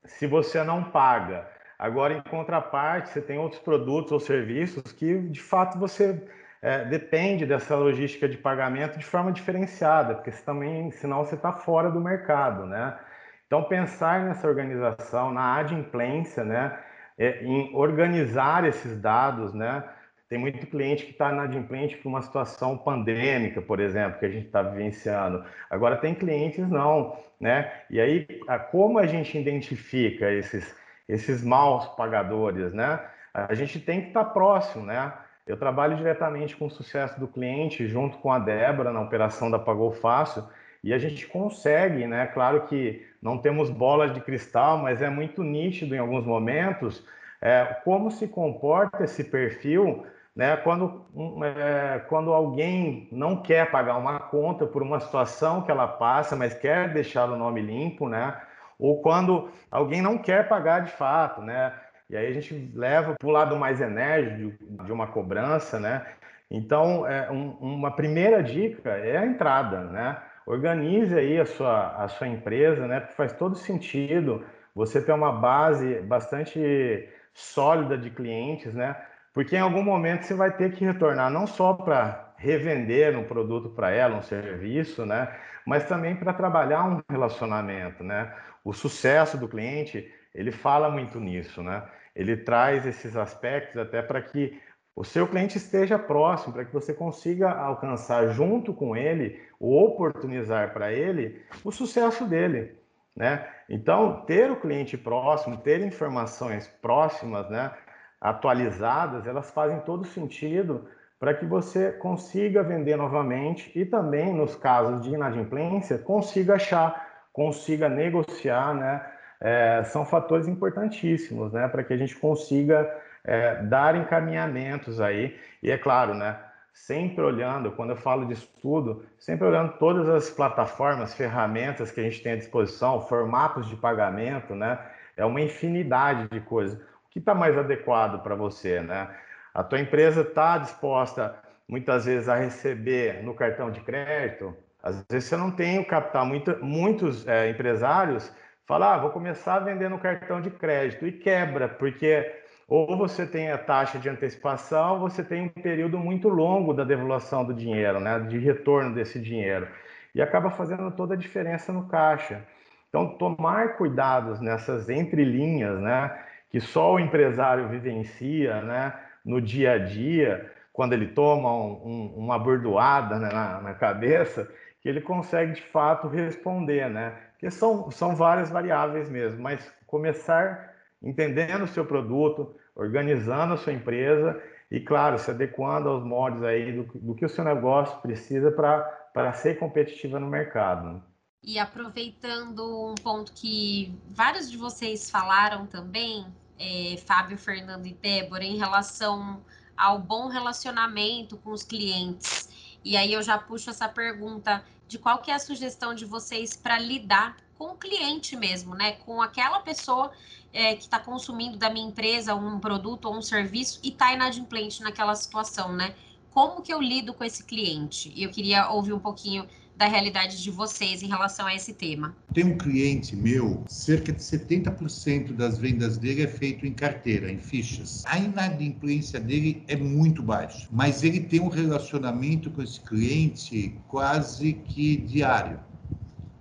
se 0.03 0.25
você 0.25 0.63
não 0.63 0.83
paga. 0.83 1.47
Agora, 1.77 2.11
em 2.11 2.21
contraparte, 2.21 3.09
você 3.09 3.21
tem 3.21 3.37
outros 3.37 3.61
produtos 3.61 4.11
ou 4.11 4.19
serviços 4.19 4.91
que, 4.91 5.15
de 5.15 5.41
fato, 5.43 5.77
você 5.77 6.23
é, 6.65 6.83
depende 6.83 7.45
dessa 7.45 7.75
logística 7.75 8.27
de 8.27 8.39
pagamento 8.39 8.97
de 8.97 9.05
forma 9.05 9.31
diferenciada, 9.31 10.15
porque 10.15 10.31
você 10.31 10.43
também, 10.43 10.89
senão 10.89 11.23
você 11.23 11.35
está 11.35 11.53
fora 11.53 11.91
do 11.91 12.01
mercado, 12.01 12.65
né? 12.65 12.97
Então, 13.45 13.63
pensar 13.65 14.21
nessa 14.21 14.47
organização, 14.47 15.31
na 15.31 15.57
adimplência, 15.57 16.43
né? 16.43 16.75
É, 17.19 17.43
em 17.43 17.69
organizar 17.75 18.65
esses 18.65 18.99
dados, 18.99 19.53
né? 19.53 19.83
Tem 20.27 20.39
muito 20.39 20.65
cliente 20.65 21.05
que 21.05 21.11
está 21.11 21.31
inadimplente 21.31 21.97
por 21.97 22.09
uma 22.09 22.23
situação 22.23 22.75
pandêmica, 22.75 23.61
por 23.61 23.79
exemplo, 23.79 24.17
que 24.17 24.25
a 24.25 24.29
gente 24.29 24.47
está 24.47 24.63
vivenciando. 24.63 25.45
Agora, 25.69 25.97
tem 25.97 26.15
clientes 26.15 26.67
não, 26.67 27.15
né? 27.39 27.71
E 27.91 28.01
aí, 28.01 28.25
como 28.71 28.97
a 28.97 29.05
gente 29.05 29.37
identifica 29.37 30.31
esses 30.31 30.75
esses 31.07 31.43
maus 31.43 31.85
pagadores, 31.89 32.73
né? 32.73 32.99
A 33.31 33.53
gente 33.53 33.79
tem 33.79 34.01
que 34.01 34.07
estar 34.07 34.25
próximo, 34.25 34.83
né? 34.83 35.13
Eu 35.45 35.57
trabalho 35.57 35.95
diretamente 35.95 36.55
com 36.55 36.65
o 36.65 36.71
sucesso 36.71 37.19
do 37.19 37.27
cliente, 37.27 37.87
junto 37.87 38.17
com 38.17 38.31
a 38.31 38.39
Débora, 38.39 38.91
na 38.91 39.01
operação 39.01 39.49
da 39.51 39.59
Pagou 39.59 39.91
Fácil, 39.91 40.43
e 40.83 40.93
a 40.93 40.97
gente 40.97 41.27
consegue, 41.27 42.07
né? 42.07 42.27
Claro 42.27 42.67
que 42.67 43.05
não 43.21 43.37
temos 43.37 43.69
bolas 43.69 44.13
de 44.13 44.21
cristal, 44.21 44.77
mas 44.77 45.01
é 45.01 45.09
muito 45.09 45.43
nítido 45.43 45.95
em 45.95 45.99
alguns 45.99 46.25
momentos 46.25 47.05
é, 47.41 47.63
como 47.83 48.09
se 48.11 48.27
comporta 48.27 49.03
esse 49.03 49.23
perfil 49.23 50.05
né? 50.35 50.57
Quando, 50.57 51.05
é, 51.43 51.99
quando 52.09 52.33
alguém 52.33 53.07
não 53.11 53.41
quer 53.41 53.71
pagar 53.71 53.97
uma 53.97 54.19
conta 54.19 54.65
por 54.65 54.83
uma 54.83 54.99
situação 54.99 55.61
que 55.61 55.71
ela 55.71 55.87
passa, 55.87 56.35
mas 56.35 56.53
quer 56.53 56.91
deixar 56.91 57.29
o 57.29 57.37
nome 57.37 57.61
limpo, 57.61 58.09
né? 58.09 58.39
Ou 58.77 59.01
quando 59.01 59.49
alguém 59.71 60.01
não 60.01 60.17
quer 60.17 60.49
pagar 60.49 60.81
de 60.81 60.91
fato, 60.91 61.41
né? 61.41 61.71
E 62.09 62.15
aí 62.15 62.27
a 62.27 62.33
gente 62.33 62.71
leva 62.75 63.15
para 63.17 63.27
o 63.27 63.31
lado 63.31 63.55
mais 63.55 63.81
enérgico 63.81 64.63
de 64.83 64.91
uma 64.91 65.07
cobrança, 65.07 65.79
né? 65.79 66.05
Então, 66.49 67.07
é, 67.07 67.31
um, 67.31 67.51
uma 67.59 67.91
primeira 67.91 68.43
dica 68.43 68.91
é 68.91 69.17
a 69.17 69.25
entrada, 69.25 69.85
né? 69.85 70.21
Organize 70.45 71.17
aí 71.17 71.39
a 71.39 71.45
sua, 71.45 71.95
a 72.03 72.07
sua 72.07 72.27
empresa, 72.27 72.87
né? 72.87 72.99
Porque 72.99 73.15
faz 73.15 73.33
todo 73.33 73.55
sentido 73.55 74.45
você 74.75 75.01
ter 75.01 75.13
uma 75.13 75.31
base 75.31 76.01
bastante 76.01 77.09
sólida 77.33 77.97
de 77.97 78.09
clientes, 78.11 78.73
né? 78.73 78.95
Porque 79.33 79.55
em 79.55 79.59
algum 79.59 79.83
momento 79.83 80.23
você 80.23 80.33
vai 80.33 80.55
ter 80.55 80.71
que 80.73 80.85
retornar 80.85 81.31
não 81.31 81.47
só 81.47 81.73
para 81.73 82.33
revender 82.37 83.17
um 83.17 83.23
produto 83.23 83.69
para 83.69 83.91
ela, 83.91 84.17
um 84.17 84.21
serviço, 84.21 85.05
né? 85.05 85.33
Mas 85.65 85.85
também 85.85 86.15
para 86.15 86.31
trabalhar 86.31 86.85
um 86.85 87.01
relacionamento, 87.09 88.03
né? 88.03 88.31
O 88.63 88.71
sucesso 88.71 89.37
do 89.37 89.47
cliente, 89.47 90.11
ele 90.35 90.51
fala 90.51 90.89
muito 90.89 91.19
nisso, 91.19 91.63
né? 91.63 91.83
Ele 92.15 92.37
traz 92.37 92.85
esses 92.85 93.15
aspectos 93.15 93.81
até 93.81 94.01
para 94.01 94.21
que 94.21 94.61
o 94.95 95.03
seu 95.03 95.27
cliente 95.27 95.57
esteja 95.57 95.99
próximo, 95.99 96.53
para 96.53 96.63
que 96.63 96.73
você 96.73 96.93
consiga 96.93 97.51
alcançar 97.51 98.27
junto 98.29 98.73
com 98.73 98.95
ele, 98.95 99.41
ou 99.59 99.85
oportunizar 99.87 100.71
para 100.73 100.93
ele, 100.93 101.41
o 101.63 101.71
sucesso 101.71 102.25
dele. 102.25 102.77
Né? 103.15 103.45
Então, 103.69 104.23
ter 104.25 104.51
o 104.51 104.59
cliente 104.59 104.97
próximo, 104.97 105.57
ter 105.57 105.81
informações 105.81 106.67
próximas, 106.81 107.49
né, 107.49 107.71
atualizadas, 108.19 109.25
elas 109.25 109.51
fazem 109.51 109.79
todo 109.81 110.05
sentido 110.05 110.87
para 111.19 111.33
que 111.33 111.45
você 111.45 111.91
consiga 111.93 112.61
vender 112.63 112.97
novamente 112.97 113.71
e 113.73 113.85
também, 113.85 114.33
nos 114.33 114.55
casos 114.55 115.01
de 115.01 115.13
inadimplência, 115.13 115.97
consiga 115.97 116.55
achar, 116.55 117.25
consiga 117.31 117.87
negociar, 117.87 118.73
né? 118.73 119.14
É, 119.39 119.83
são 119.83 120.05
fatores 120.05 120.47
importantíssimos, 120.47 121.51
né, 121.51 121.67
para 121.67 121.83
que 121.83 121.93
a 121.93 121.97
gente 121.97 122.15
consiga 122.15 122.89
é, 123.25 123.61
dar 123.63 123.95
encaminhamentos 123.95 125.01
aí. 125.01 125.37
E 125.61 125.71
é 125.71 125.77
claro, 125.77 126.13
né? 126.13 126.37
Sempre 126.73 127.23
olhando, 127.23 127.71
quando 127.71 127.91
eu 127.91 127.95
falo 127.95 128.25
de 128.25 128.33
estudo, 128.33 129.05
sempre 129.17 129.47
olhando 129.47 129.73
todas 129.77 130.07
as 130.09 130.29
plataformas, 130.29 131.13
ferramentas 131.13 131.89
que 131.89 132.01
a 132.01 132.03
gente 132.03 132.21
tem 132.21 132.33
à 132.33 132.35
disposição, 132.35 133.01
formatos 133.01 133.67
de 133.67 133.75
pagamento, 133.75 134.53
né? 134.53 134.77
É 135.15 135.25
uma 135.25 135.41
infinidade 135.41 136.27
de 136.29 136.39
coisas. 136.41 136.77
O 136.77 137.09
que 137.09 137.19
está 137.19 137.33
mais 137.33 137.57
adequado 137.57 138.21
para 138.21 138.35
você, 138.35 138.81
né? 138.81 139.09
A 139.53 139.63
tua 139.63 139.79
empresa 139.79 140.21
está 140.21 140.57
disposta, 140.57 141.33
muitas 141.65 142.05
vezes, 142.05 142.27
a 142.27 142.35
receber 142.35 143.23
no 143.23 143.33
cartão 143.33 143.71
de 143.71 143.79
crédito. 143.79 144.53
Às 144.83 145.01
vezes 145.09 145.29
você 145.29 145.37
não 145.37 145.49
tem 145.49 145.79
o 145.79 145.85
capital. 145.85 146.25
Muito, 146.25 146.63
muitos 146.63 147.25
é, 147.25 147.49
empresários 147.49 148.31
falam, 148.65 148.89
ah, 148.89 148.97
vou 148.97 149.09
começar 149.11 149.61
no 149.61 149.99
cartão 149.99 150.41
de 150.41 150.49
crédito 150.49 151.05
e 151.05 151.11
quebra, 151.11 151.67
porque 151.67 152.43
ou 152.67 152.97
você 152.97 153.27
tem 153.27 153.51
a 153.51 153.57
taxa 153.57 153.99
de 153.99 154.09
antecipação, 154.09 154.99
você 154.99 155.23
tem 155.23 155.43
um 155.43 155.49
período 155.49 155.99
muito 155.99 156.27
longo 156.29 156.73
da 156.73 156.83
devolução 156.83 157.45
do 157.45 157.53
dinheiro, 157.53 157.99
né, 157.99 158.19
de 158.19 158.39
retorno 158.39 158.93
desse 158.93 159.19
dinheiro, 159.19 159.67
e 160.15 160.21
acaba 160.21 160.49
fazendo 160.49 160.89
toda 160.91 161.13
a 161.13 161.17
diferença 161.17 161.71
no 161.71 161.87
caixa. 161.87 162.43
Então, 162.89 163.17
tomar 163.17 163.77
cuidados 163.77 164.39
nessas 164.39 164.89
entrelinhas, 164.89 165.79
né, 165.79 166.17
que 166.49 166.59
só 166.59 166.93
o 166.93 166.99
empresário 166.99 167.69
vivencia, 167.69 168.61
né, 168.61 168.93
no 169.23 169.39
dia 169.39 169.73
a 169.73 169.77
dia, 169.77 170.51
quando 170.71 170.93
ele 170.93 171.07
toma 171.07 171.53
um, 171.53 171.81
um, 171.85 172.13
uma 172.17 172.39
bordoada 172.39 173.19
né, 173.19 173.29
na, 173.31 173.61
na, 173.61 173.73
cabeça, 173.73 174.49
que 174.85 174.89
ele 174.89 175.01
consegue 175.01 175.53
de 175.53 175.63
fato 175.63 176.07
responder, 176.07 176.87
né? 176.87 177.09
Porque 177.31 177.49
são, 177.49 177.89
são 177.89 178.15
várias 178.15 178.51
variáveis 178.51 179.09
mesmo, 179.09 179.41
mas 179.41 179.67
começar 179.87 180.75
entendendo 181.01 181.63
o 181.63 181.67
seu 181.67 181.83
produto, 181.83 182.55
organizando 182.75 183.55
a 183.55 183.57
sua 183.57 183.73
empresa 183.73 184.39
e, 184.69 184.79
claro, 184.79 185.17
se 185.17 185.31
adequando 185.31 185.89
aos 185.89 186.03
moldes 186.03 186.43
aí 186.43 186.71
do, 186.71 186.83
do 186.99 187.15
que 187.15 187.25
o 187.25 187.29
seu 187.29 187.43
negócio 187.43 187.99
precisa 187.99 188.51
para 188.51 189.33
ser 189.33 189.57
competitiva 189.57 190.19
no 190.19 190.27
mercado. 190.27 190.93
Né? 190.93 191.01
E 191.43 191.57
aproveitando 191.57 192.91
um 192.91 192.93
ponto 192.93 193.33
que 193.33 193.91
vários 194.11 194.51
de 194.51 194.55
vocês 194.55 195.09
falaram 195.09 195.65
também, 195.65 196.27
é, 196.59 196.95
Fábio, 197.07 197.39
Fernando 197.39 197.87
e 197.87 197.93
Débora, 197.95 198.43
em 198.43 198.59
relação 198.59 199.41
ao 199.75 199.97
bom 199.97 200.27
relacionamento 200.27 201.37
com 201.37 201.49
os 201.49 201.63
clientes. 201.63 202.53
E 202.85 202.95
aí 202.95 203.11
eu 203.11 203.23
já 203.23 203.35
puxo 203.35 203.71
essa 203.71 203.89
pergunta 203.89 204.63
de 204.87 204.99
qual 204.99 205.17
que 205.17 205.31
é 205.31 205.33
a 205.33 205.39
sugestão 205.39 205.95
de 205.95 206.05
vocês 206.05 206.55
para 206.55 206.77
lidar 206.77 207.35
com 207.57 207.71
o 207.71 207.75
cliente 207.75 208.35
mesmo, 208.35 208.75
né? 208.75 208.91
Com 208.91 209.23
aquela 209.23 209.59
pessoa 209.59 210.11
é, 210.53 210.75
que 210.75 210.83
está 210.83 210.99
consumindo 210.99 211.57
da 211.57 211.67
minha 211.67 211.87
empresa 211.87 212.35
um 212.35 212.59
produto 212.59 213.05
ou 213.05 213.17
um 213.17 213.23
serviço 213.23 213.79
e 213.81 213.89
está 213.89 214.13
inadimplente 214.13 214.83
naquela 214.83 215.15
situação, 215.15 215.73
né? 215.73 215.95
Como 216.35 216.61
que 216.61 216.73
eu 216.73 216.81
lido 216.81 217.13
com 217.13 217.23
esse 217.23 217.45
cliente? 217.45 218.11
E 218.13 218.23
eu 218.23 218.29
queria 218.29 218.69
ouvir 218.69 218.91
um 218.91 218.99
pouquinho 218.99 219.47
da 219.73 219.87
realidade 219.87 220.43
de 220.43 220.51
vocês 220.51 221.01
em 221.01 221.07
relação 221.07 221.45
a 221.45 221.55
esse 221.55 221.73
tema. 221.73 222.13
Tem 222.33 222.43
um 222.43 222.57
cliente 222.57 223.15
meu, 223.15 223.63
cerca 223.69 224.11
de 224.11 224.21
70% 224.21 225.31
das 225.31 225.57
vendas 225.57 225.97
dele 225.97 226.23
é 226.23 226.27
feito 226.27 226.65
em 226.65 226.73
carteira, 226.73 227.31
em 227.31 227.37
fichas. 227.37 228.03
A 228.05 228.19
inadimplência 228.19 229.17
dele 229.17 229.63
é 229.69 229.77
muito 229.77 230.21
baixa, 230.21 230.67
mas 230.69 231.03
ele 231.03 231.21
tem 231.21 231.39
um 231.39 231.47
relacionamento 231.47 232.51
com 232.51 232.61
esse 232.61 232.81
cliente 232.81 233.79
quase 233.87 234.51
que 234.51 234.97
diário 234.97 235.61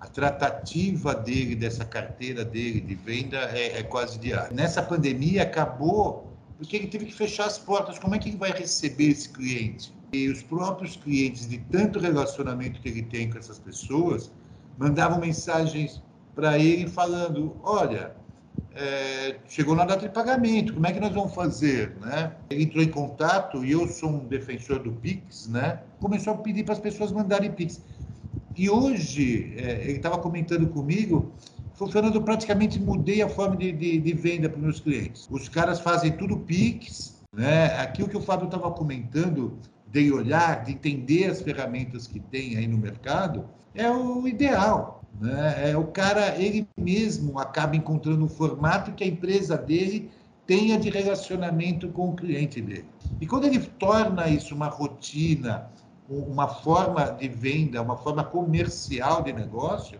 a 0.01 0.09
tratativa 0.09 1.15
dele, 1.15 1.55
dessa 1.55 1.85
carteira 1.85 2.45
dele 2.45 2.81
de 2.81 2.97
venda 2.97 3.39
é, 3.53 3.79
é 3.79 3.83
quase 3.85 4.19
diária. 4.19 4.51
Nessa 4.53 4.83
pandemia 4.83 5.45
acabou 5.45 6.34
porque 6.57 6.77
ele 6.77 6.87
teve 6.87 7.07
que 7.07 7.15
fechar 7.15 7.47
as 7.47 7.59
portas. 7.59 7.99
Como 7.99 8.15
é 8.15 8.19
que 8.19 8.29
ele 8.29 8.37
vai 8.37 8.51
receber 8.51 9.09
esse 9.09 9.29
cliente? 9.29 9.95
E 10.13 10.29
os 10.29 10.43
próprios 10.43 10.97
clientes, 10.97 11.49
de 11.49 11.59
tanto 11.59 11.99
relacionamento 11.99 12.81
que 12.81 12.89
ele 12.89 13.03
tem 13.03 13.31
com 13.31 13.39
essas 13.39 13.59
pessoas, 13.59 14.31
mandavam 14.79 15.19
mensagens 15.19 16.03
para 16.35 16.59
ele 16.59 16.89
falando: 16.89 17.57
olha, 17.63 18.15
é, 18.75 19.37
chegou 19.49 19.75
na 19.75 19.85
data 19.85 20.07
de 20.07 20.15
pagamento, 20.15 20.75
como 20.75 20.87
é 20.87 20.93
que 20.93 21.01
nós 21.01 21.13
vamos 21.13 21.35
fazer, 21.35 21.97
né? 22.01 22.33
Ele 22.51 22.65
entrou 22.65 22.83
em 22.83 22.91
contato 22.91 23.65
e 23.65 23.73
eu 23.73 23.89
sou 23.89 24.11
um 24.11 24.27
defensor 24.27 24.81
do 24.81 24.93
Pix, 24.93 25.49
né? 25.49 25.81
Começou 26.01 26.35
a 26.35 26.37
pedir 26.39 26.65
para 26.65 26.75
as 26.75 26.81
pessoas 26.81 27.13
mandarem 27.13 27.51
Pix. 27.53 27.81
E 28.57 28.71
hoje, 28.71 29.55
é, 29.57 29.83
ele 29.83 29.97
estava 29.97 30.19
comentando 30.19 30.69
comigo, 30.69 31.33
Fernando, 31.75 32.15
eu 32.15 32.23
praticamente 32.23 32.81
mudei 32.81 33.21
a 33.21 33.29
forma 33.29 33.57
de, 33.57 33.73
de, 33.73 33.99
de 33.99 34.13
venda 34.13 34.49
para 34.49 34.59
os 34.59 34.63
meus 34.63 34.81
clientes. 34.81 35.29
Os 35.31 35.49
caras 35.49 35.81
fazem 35.81 36.13
tudo 36.13 36.39
Pix, 36.39 37.21
né? 37.33 37.67
Aquilo 37.81 38.09
que 38.09 38.17
o 38.17 38.23
Fábio 38.23 38.47
estava 38.47 38.71
comentando, 38.71 39.59
de 39.91 40.13
olhar, 40.13 40.65
de 40.65 40.73
entender 40.73 41.27
as 41.31 41.41
ferramentas 41.41 42.07
que 42.07 42.19
tem 42.19 42.57
aí 42.57 42.67
no 42.67 42.79
mercado, 42.79 43.45
é 43.75 43.89
o 43.91 44.27
ideal. 44.27 45.03
Né? 45.21 45.71
É 45.71 45.77
o 45.77 45.85
cara, 45.85 46.37
ele 46.37 46.67
mesmo 46.77 47.39
acaba 47.39 47.77
encontrando 47.77 48.25
um 48.25 48.29
formato 48.29 48.93
que 48.93 49.05
a 49.05 49.07
empresa 49.07 49.57
dele 49.57 50.11
tenha 50.47 50.79
de 50.79 50.91
relacionamento 50.91 51.89
com 51.89 52.11
o 52.11 52.17
cliente 52.17 52.61
dele. 52.61 52.87
E 53.21 53.27
quando 53.27 53.47
ele 53.47 53.61
torna 53.61 54.29
isso 54.29 54.55
uma 54.55 54.67
rotina, 54.69 55.71
uma 56.09 56.49
forma 56.49 57.05
de 57.13 57.29
venda, 57.29 57.81
uma 57.81 57.97
forma 57.97 58.25
comercial 58.25 59.23
de 59.23 59.33
negócio, 59.33 59.99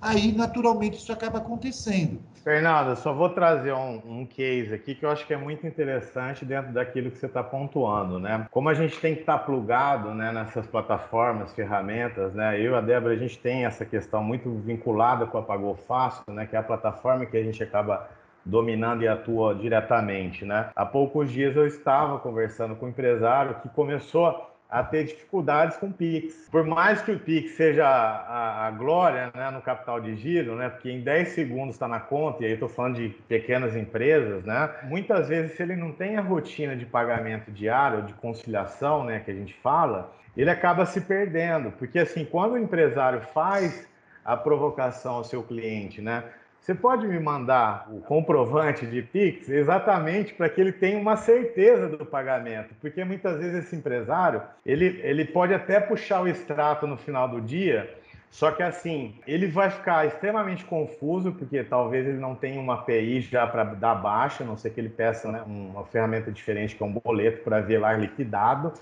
aí 0.00 0.32
naturalmente 0.32 0.98
isso 0.98 1.12
acaba 1.12 1.38
acontecendo. 1.38 2.20
Fernanda, 2.42 2.96
só 2.96 3.12
vou 3.12 3.28
trazer 3.28 3.72
um, 3.72 4.00
um, 4.06 4.26
case 4.26 4.72
aqui 4.72 4.94
que 4.94 5.04
eu 5.04 5.10
acho 5.10 5.26
que 5.26 5.34
é 5.34 5.36
muito 5.36 5.66
interessante 5.66 6.44
dentro 6.44 6.72
daquilo 6.72 7.10
que 7.10 7.18
você 7.18 7.26
está 7.26 7.42
pontuando, 7.42 8.18
né? 8.18 8.46
Como 8.50 8.68
a 8.68 8.74
gente 8.74 8.98
tem 8.98 9.14
que 9.14 9.20
estar 9.20 9.38
tá 9.38 9.44
plugado 9.44 10.14
né, 10.14 10.32
nessas 10.32 10.66
plataformas, 10.66 11.52
ferramentas, 11.52 12.32
né? 12.32 12.58
Eu 12.58 12.72
e 12.72 12.74
a 12.76 12.80
Débora, 12.80 13.14
a 13.14 13.18
gente 13.18 13.38
tem 13.38 13.66
essa 13.66 13.84
questão 13.84 14.22
muito 14.22 14.50
vinculada 14.60 15.26
com 15.26 15.36
a 15.36 15.42
Pagou 15.42 15.74
Fácil, 15.74 16.22
né? 16.30 16.46
Que 16.46 16.56
é 16.56 16.58
a 16.58 16.62
plataforma 16.62 17.26
que 17.26 17.36
a 17.36 17.42
gente 17.42 17.62
acaba 17.62 18.08
dominando 18.44 19.02
e 19.02 19.08
atua 19.08 19.54
diretamente, 19.54 20.44
né? 20.44 20.70
Há 20.74 20.86
poucos 20.86 21.30
dias 21.30 21.54
eu 21.54 21.66
estava 21.66 22.18
conversando 22.18 22.74
com 22.76 22.86
um 22.86 22.88
empresário 22.88 23.56
que 23.56 23.68
começou 23.68 24.48
a 24.68 24.82
ter 24.82 25.04
dificuldades 25.04 25.78
com 25.78 25.86
o 25.86 25.92
Pix. 25.92 26.48
Por 26.50 26.64
mais 26.64 27.00
que 27.00 27.12
o 27.12 27.18
Pix 27.18 27.52
seja 27.52 27.86
a, 27.86 28.66
a 28.66 28.70
glória 28.70 29.32
né, 29.34 29.50
no 29.50 29.62
capital 29.62 29.98
de 30.00 30.14
giro, 30.16 30.56
né, 30.56 30.68
porque 30.68 30.90
em 30.90 31.00
10 31.00 31.28
segundos 31.28 31.74
está 31.74 31.88
na 31.88 32.00
conta, 32.00 32.42
e 32.42 32.46
aí 32.46 32.52
estou 32.52 32.68
falando 32.68 32.96
de 32.96 33.08
pequenas 33.26 33.74
empresas, 33.74 34.44
né, 34.44 34.70
muitas 34.84 35.28
vezes 35.28 35.56
se 35.56 35.62
ele 35.62 35.74
não 35.74 35.92
tem 35.92 36.18
a 36.18 36.20
rotina 36.20 36.76
de 36.76 36.84
pagamento 36.84 37.50
diário, 37.50 38.02
de 38.02 38.12
conciliação, 38.14 39.04
né, 39.04 39.20
que 39.20 39.30
a 39.30 39.34
gente 39.34 39.54
fala, 39.54 40.12
ele 40.36 40.50
acaba 40.50 40.84
se 40.84 41.00
perdendo, 41.00 41.70
porque 41.72 41.98
assim, 41.98 42.24
quando 42.24 42.52
o 42.52 42.58
empresário 42.58 43.22
faz 43.32 43.88
a 44.22 44.36
provocação 44.36 45.14
ao 45.14 45.24
seu 45.24 45.42
cliente, 45.42 46.02
né, 46.02 46.24
você 46.60 46.74
pode 46.74 47.06
me 47.06 47.18
mandar 47.18 47.88
o 47.90 48.00
comprovante 48.00 48.86
de 48.86 49.00
Pix 49.00 49.48
exatamente 49.48 50.34
para 50.34 50.50
que 50.50 50.60
ele 50.60 50.72
tenha 50.72 50.98
uma 50.98 51.16
certeza 51.16 51.88
do 51.88 52.04
pagamento, 52.04 52.74
porque 52.80 53.02
muitas 53.04 53.38
vezes 53.38 53.64
esse 53.64 53.76
empresário 53.76 54.42
ele, 54.66 55.00
ele 55.02 55.24
pode 55.24 55.54
até 55.54 55.80
puxar 55.80 56.20
o 56.20 56.28
extrato 56.28 56.86
no 56.86 56.98
final 56.98 57.26
do 57.26 57.40
dia, 57.40 57.96
só 58.30 58.50
que 58.50 58.62
assim 58.62 59.18
ele 59.26 59.46
vai 59.46 59.70
ficar 59.70 60.06
extremamente 60.06 60.64
confuso 60.64 61.32
porque 61.32 61.64
talvez 61.64 62.06
ele 62.06 62.18
não 62.18 62.34
tenha 62.34 62.60
uma 62.60 62.74
API 62.74 63.22
já 63.22 63.46
para 63.46 63.64
dar 63.64 63.94
baixa, 63.94 64.44
a 64.44 64.46
não 64.46 64.58
sei 64.58 64.70
que 64.70 64.78
ele 64.78 64.90
peça 64.90 65.32
né, 65.32 65.42
uma 65.46 65.84
ferramenta 65.86 66.30
diferente 66.30 66.76
que 66.76 66.82
é 66.82 66.86
um 66.86 66.92
boleto 66.92 67.42
para 67.42 67.60
ver 67.60 67.78
lá 67.78 67.94
liquidado, 67.94 68.74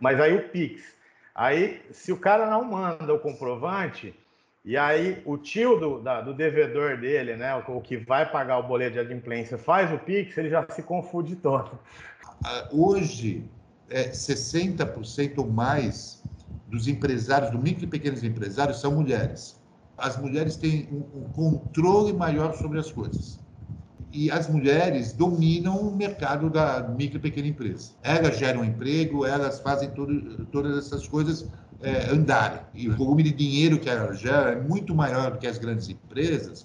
mas 0.00 0.18
aí 0.18 0.34
o 0.34 0.48
Pix, 0.48 0.96
aí 1.34 1.82
se 1.90 2.10
o 2.10 2.16
cara 2.16 2.46
não 2.46 2.64
manda 2.64 3.12
o 3.12 3.18
comprovante 3.18 4.14
e 4.64 4.76
aí 4.76 5.22
o 5.26 5.36
tio 5.36 5.78
do, 5.78 6.00
da, 6.00 6.22
do 6.22 6.32
devedor 6.32 6.96
dele, 6.98 7.36
né, 7.36 7.54
o, 7.54 7.76
o, 7.76 7.80
que 7.82 7.98
vai 7.98 8.30
pagar 8.30 8.58
o 8.58 8.62
boleto 8.62 8.94
de 8.94 8.98
adimplência, 8.98 9.58
faz 9.58 9.92
o 9.92 9.98
Pix, 9.98 10.36
ele 10.38 10.48
já 10.48 10.66
se 10.70 10.82
confunde 10.82 11.36
todo. 11.36 11.78
Ah, 12.42 12.68
hoje, 12.72 13.44
é, 13.90 14.08
60% 14.08 15.38
ou 15.38 15.46
mais 15.46 16.24
dos 16.66 16.88
empresários, 16.88 17.50
do 17.50 17.58
micro 17.58 17.84
e 17.84 17.86
pequenos 17.86 18.24
empresários, 18.24 18.80
são 18.80 18.92
mulheres. 18.92 19.62
As 19.98 20.16
mulheres 20.16 20.56
têm 20.56 20.88
um, 20.90 21.20
um 21.20 21.28
controle 21.28 22.12
maior 22.12 22.54
sobre 22.54 22.78
as 22.78 22.90
coisas. 22.90 23.43
E 24.14 24.30
as 24.30 24.48
mulheres 24.48 25.12
dominam 25.12 25.76
o 25.76 25.96
mercado 25.96 26.48
da 26.48 26.80
micro 26.82 27.18
e 27.18 27.20
pequena 27.20 27.48
empresa. 27.48 27.90
Elas 28.00 28.38
geram 28.38 28.64
emprego, 28.64 29.26
elas 29.26 29.58
fazem 29.58 29.90
tudo, 29.90 30.46
todas 30.46 30.86
essas 30.86 31.08
coisas 31.08 31.50
é, 31.82 32.12
andarem. 32.12 32.60
E 32.72 32.88
o 32.88 32.96
volume 32.96 33.24
de 33.24 33.32
dinheiro 33.32 33.76
que 33.76 33.90
ela 33.90 34.12
gera 34.14 34.52
é 34.52 34.60
muito 34.60 34.94
maior 34.94 35.32
do 35.32 35.38
que 35.38 35.48
as 35.48 35.58
grandes 35.58 35.88
empresas. 35.88 36.64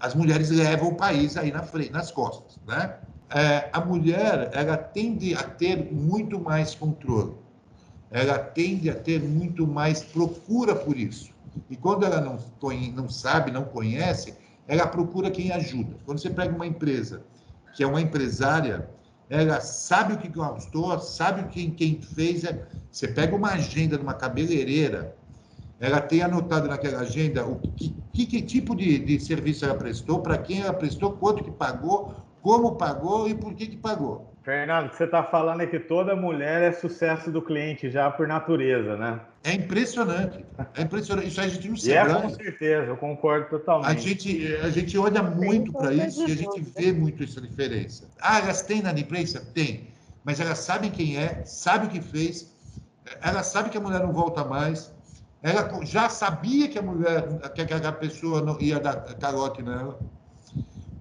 As 0.00 0.14
mulheres 0.14 0.48
levam 0.48 0.88
o 0.88 0.94
país 0.94 1.36
aí 1.36 1.52
na 1.52 1.62
frente, 1.62 1.92
nas 1.92 2.10
costas, 2.10 2.58
né? 2.66 2.94
É, 3.34 3.68
a 3.70 3.80
mulher 3.84 4.48
ela 4.54 4.78
tende 4.78 5.34
a 5.34 5.42
ter 5.42 5.92
muito 5.92 6.40
mais 6.40 6.74
controle, 6.74 7.34
ela 8.10 8.38
tende 8.38 8.88
a 8.88 8.94
ter 8.94 9.22
muito 9.22 9.66
mais 9.66 10.02
procura 10.02 10.74
por 10.74 10.96
isso. 10.96 11.30
E 11.68 11.76
quando 11.76 12.06
ela 12.06 12.22
não, 12.22 12.38
não 12.94 13.10
sabe, 13.10 13.50
não 13.50 13.64
conhece, 13.64 14.32
ela 14.68 14.86
procura 14.86 15.30
quem 15.30 15.50
ajuda. 15.50 15.96
Quando 16.04 16.20
você 16.20 16.30
pega 16.30 16.54
uma 16.54 16.66
empresa 16.66 17.22
que 17.74 17.82
é 17.82 17.86
uma 17.86 18.00
empresária 18.00 18.88
ela 19.30 19.60
sabe 19.60 20.14
o 20.14 20.18
que 20.18 20.28
gostou, 20.28 20.98
sabe 20.98 21.48
quem, 21.50 21.70
quem 21.70 22.00
fez. 22.00 22.44
É, 22.44 22.66
você 22.90 23.08
pega 23.08 23.36
uma 23.36 23.50
agenda 23.50 23.98
numa 23.98 24.14
cabeleireira, 24.14 25.14
ela 25.78 26.00
tem 26.00 26.22
anotado 26.22 26.66
naquela 26.66 27.00
agenda 27.00 27.46
o 27.46 27.56
que, 27.56 27.94
que, 28.12 28.26
que 28.26 28.42
tipo 28.42 28.74
de, 28.74 28.98
de 28.98 29.20
serviço 29.20 29.64
ela 29.64 29.74
prestou, 29.74 30.20
para 30.20 30.38
quem 30.38 30.62
ela 30.62 30.72
prestou, 30.72 31.12
quanto 31.12 31.44
que 31.44 31.50
pagou, 31.50 32.14
como 32.40 32.76
pagou 32.76 33.28
e 33.28 33.34
por 33.34 33.54
que, 33.54 33.66
que 33.66 33.76
pagou. 33.76 34.32
Fernando, 34.48 34.86
o 34.86 34.88
que 34.88 34.96
você 34.96 35.04
está 35.04 35.22
falando 35.22 35.60
é 35.60 35.66
que 35.66 35.78
toda 35.78 36.16
mulher 36.16 36.62
é 36.62 36.72
sucesso 36.72 37.30
do 37.30 37.42
cliente 37.42 37.90
já 37.90 38.10
por 38.10 38.26
natureza, 38.26 38.96
né? 38.96 39.20
É 39.44 39.52
impressionante. 39.52 40.42
É 40.74 40.80
impressionante. 40.80 41.28
Isso 41.28 41.38
a 41.42 41.48
gente 41.48 41.68
não 41.68 41.76
sabe. 41.76 41.92
É, 41.92 42.22
com 42.22 42.30
certeza, 42.30 42.86
eu 42.86 42.96
concordo 42.96 43.50
totalmente. 43.50 43.90
A 43.90 43.94
gente, 44.00 44.56
a 44.56 44.70
gente 44.70 44.96
olha 44.96 45.22
muito 45.22 45.70
para 45.70 45.92
isso 45.92 46.26
e 46.26 46.32
a 46.32 46.34
gente 46.34 46.62
vê 46.62 46.94
muito 46.94 47.24
essa 47.24 47.42
diferença. 47.42 48.08
Ah, 48.18 48.38
elas 48.38 48.62
têm 48.62 48.80
na 48.80 48.90
imprensa? 48.92 49.38
Tem. 49.52 49.88
Mas 50.24 50.40
elas 50.40 50.60
sabem 50.60 50.90
quem 50.90 51.18
é, 51.18 51.44
sabem 51.44 51.86
o 51.86 51.90
que 51.90 52.00
fez, 52.00 52.50
elas 53.20 53.48
sabem 53.48 53.70
que 53.70 53.76
a 53.76 53.82
mulher 53.82 54.00
não 54.00 54.14
volta 54.14 54.46
mais, 54.46 54.90
ela 55.42 55.84
já 55.84 56.08
sabia 56.08 56.68
que 56.68 56.78
a 56.78 56.82
mulher, 56.82 57.22
que 57.54 57.60
aquela 57.60 57.92
pessoa 57.92 58.40
não 58.40 58.58
ia 58.58 58.80
dar 58.80 58.96
calote 59.18 59.62
nela. 59.62 60.00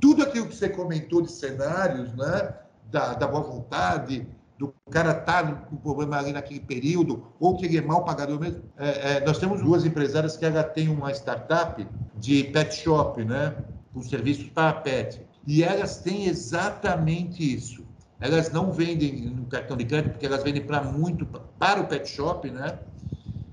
Tudo 0.01 0.21
aquilo 0.23 0.47
que 0.47 0.55
você 0.55 0.67
comentou 0.67 1.21
de 1.21 1.31
cenários, 1.31 2.13
né? 2.13 2.66
Da, 2.89 3.13
da 3.13 3.27
boa 3.27 3.43
vontade, 3.43 4.27
do 4.57 4.73
cara 4.89 5.11
estar 5.11 5.43
tá 5.43 5.51
com 5.53 5.75
problema 5.75 6.17
ali 6.17 6.33
naquele 6.33 6.59
período, 6.59 7.27
ou 7.39 7.55
que 7.55 7.65
ele 7.65 7.77
é 7.77 7.81
mal 7.81 8.03
pagador 8.03 8.39
mesmo. 8.39 8.63
É, 8.77 9.17
é, 9.17 9.25
nós 9.25 9.37
temos 9.37 9.61
duas 9.61 9.85
empresárias 9.85 10.35
que 10.35 10.45
ela 10.45 10.63
tem 10.63 10.89
uma 10.89 11.11
startup 11.11 11.85
de 12.15 12.45
pet 12.45 12.75
shop, 12.75 13.23
né? 13.23 13.55
Com 13.93 14.01
serviços 14.01 14.49
para 14.49 14.73
pet. 14.73 15.21
E 15.45 15.63
elas 15.63 15.97
têm 15.97 16.25
exatamente 16.25 17.55
isso. 17.55 17.85
Elas 18.19 18.51
não 18.51 18.71
vendem 18.71 19.27
no 19.27 19.45
cartão 19.45 19.77
de 19.77 19.85
crédito, 19.85 20.13
porque 20.13 20.25
elas 20.25 20.43
vendem 20.43 20.65
para 20.65 20.81
muito 20.81 21.25
para 21.59 21.81
o 21.81 21.85
pet 21.85 22.09
shop, 22.09 22.49
né? 22.49 22.79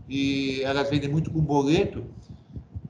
E 0.09 0.62
elas 0.62 0.88
vendem 0.88 1.11
muito 1.11 1.31
com 1.31 1.40
boleto. 1.40 2.05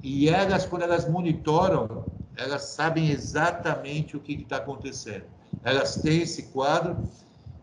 E 0.02 0.28
elas, 0.28 0.64
quando 0.66 0.82
elas 0.82 1.08
monitoram, 1.08 2.04
elas 2.36 2.62
sabem 2.62 3.10
exatamente 3.10 4.16
o 4.16 4.20
que 4.20 4.34
está 4.34 4.58
acontecendo 4.58 5.33
elas 5.64 5.96
têm 5.96 6.22
esse 6.22 6.44
quadro, 6.44 6.96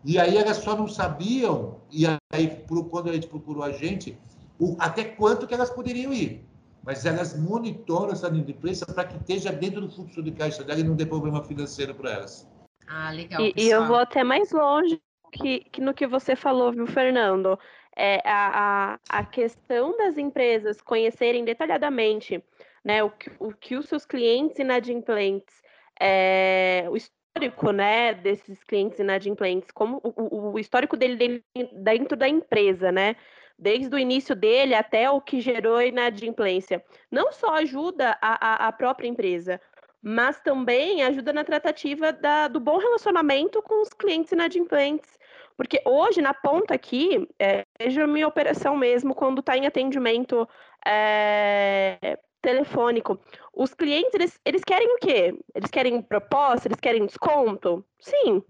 e 0.04 0.18
aí 0.18 0.36
elas 0.36 0.58
só 0.58 0.76
não 0.76 0.88
sabiam, 0.88 1.80
e 1.90 2.04
aí 2.32 2.64
quando 2.90 3.10
a 3.10 3.12
gente 3.12 3.28
procurou 3.28 3.62
a 3.62 3.70
gente, 3.70 4.18
o, 4.58 4.76
até 4.78 5.04
quanto 5.04 5.46
que 5.46 5.54
elas 5.54 5.70
poderiam 5.70 6.12
ir. 6.12 6.44
Mas 6.84 7.06
elas 7.06 7.38
monitoram 7.38 8.12
essa 8.12 8.26
inadimplência 8.26 8.84
para 8.84 9.04
que 9.04 9.16
esteja 9.16 9.52
dentro 9.52 9.82
do 9.82 9.90
fluxo 9.90 10.20
de 10.20 10.32
caixa 10.32 10.64
dela 10.64 10.80
e 10.80 10.82
não 10.82 10.96
dê 10.96 11.06
problema 11.06 11.44
financeiro 11.44 11.94
para 11.94 12.10
elas. 12.10 12.48
Ah, 12.88 13.12
legal. 13.12 13.40
E, 13.40 13.54
e, 13.56 13.70
eu 13.70 13.86
vou 13.86 13.96
até 13.96 14.24
mais 14.24 14.50
longe 14.50 15.00
que, 15.32 15.60
que 15.70 15.80
no 15.80 15.94
que 15.94 16.08
você 16.08 16.34
falou, 16.34 16.72
viu, 16.72 16.86
Fernando? 16.88 17.56
É, 17.96 18.20
a, 18.28 18.94
a, 19.10 19.18
a 19.18 19.24
questão 19.24 19.96
das 19.96 20.18
empresas 20.18 20.80
conhecerem 20.80 21.44
detalhadamente 21.44 22.42
né, 22.84 23.02
o, 23.02 23.10
que, 23.10 23.30
o 23.38 23.52
que 23.52 23.76
os 23.76 23.86
seus 23.86 24.04
clientes 24.04 24.58
inadimplentes, 24.58 25.62
é, 26.00 26.86
o 26.90 26.96
histórico, 27.32 27.70
né, 27.72 28.14
desses 28.14 28.62
clientes 28.64 28.98
inadimplentes, 28.98 29.70
como 29.70 30.00
o, 30.04 30.52
o 30.52 30.58
histórico 30.58 30.96
dele, 30.96 31.42
dentro 31.72 32.16
da 32.16 32.28
empresa, 32.28 32.92
né? 32.92 33.16
Desde 33.58 33.94
o 33.94 33.98
início 33.98 34.34
dele 34.34 34.74
até 34.74 35.10
o 35.10 35.20
que 35.20 35.40
gerou 35.40 35.80
inadimplência. 35.80 36.84
Não 37.10 37.32
só 37.32 37.54
ajuda 37.54 38.16
a, 38.20 38.66
a, 38.66 38.68
a 38.68 38.72
própria 38.72 39.08
empresa, 39.08 39.60
mas 40.02 40.40
também 40.40 41.02
ajuda 41.02 41.32
na 41.32 41.44
tratativa 41.44 42.12
da, 42.12 42.48
do 42.48 42.58
bom 42.58 42.78
relacionamento 42.78 43.62
com 43.62 43.82
os 43.82 43.90
clientes 43.90 44.32
inadimplentes. 44.32 45.18
Porque 45.56 45.80
hoje, 45.84 46.20
na 46.20 46.34
ponta 46.34 46.74
aqui, 46.74 47.28
é, 47.38 47.64
veja 47.80 48.04
a 48.04 48.06
minha 48.06 48.26
operação 48.26 48.76
mesmo, 48.76 49.14
quando 49.14 49.40
está 49.40 49.56
em 49.56 49.66
atendimento 49.66 50.48
é, 50.84 52.18
telefônico. 52.42 53.18
Os 53.54 53.72
clientes, 53.72 54.12
eles, 54.14 54.40
eles 54.44 54.64
querem 54.64 54.88
o 54.94 54.98
quê? 54.98 55.34
Eles 55.54 55.70
querem 55.70 56.02
proposta, 56.02 56.68
eles 56.68 56.80
querem 56.80 57.06
desconto? 57.06 57.84
Sim. 58.00 58.42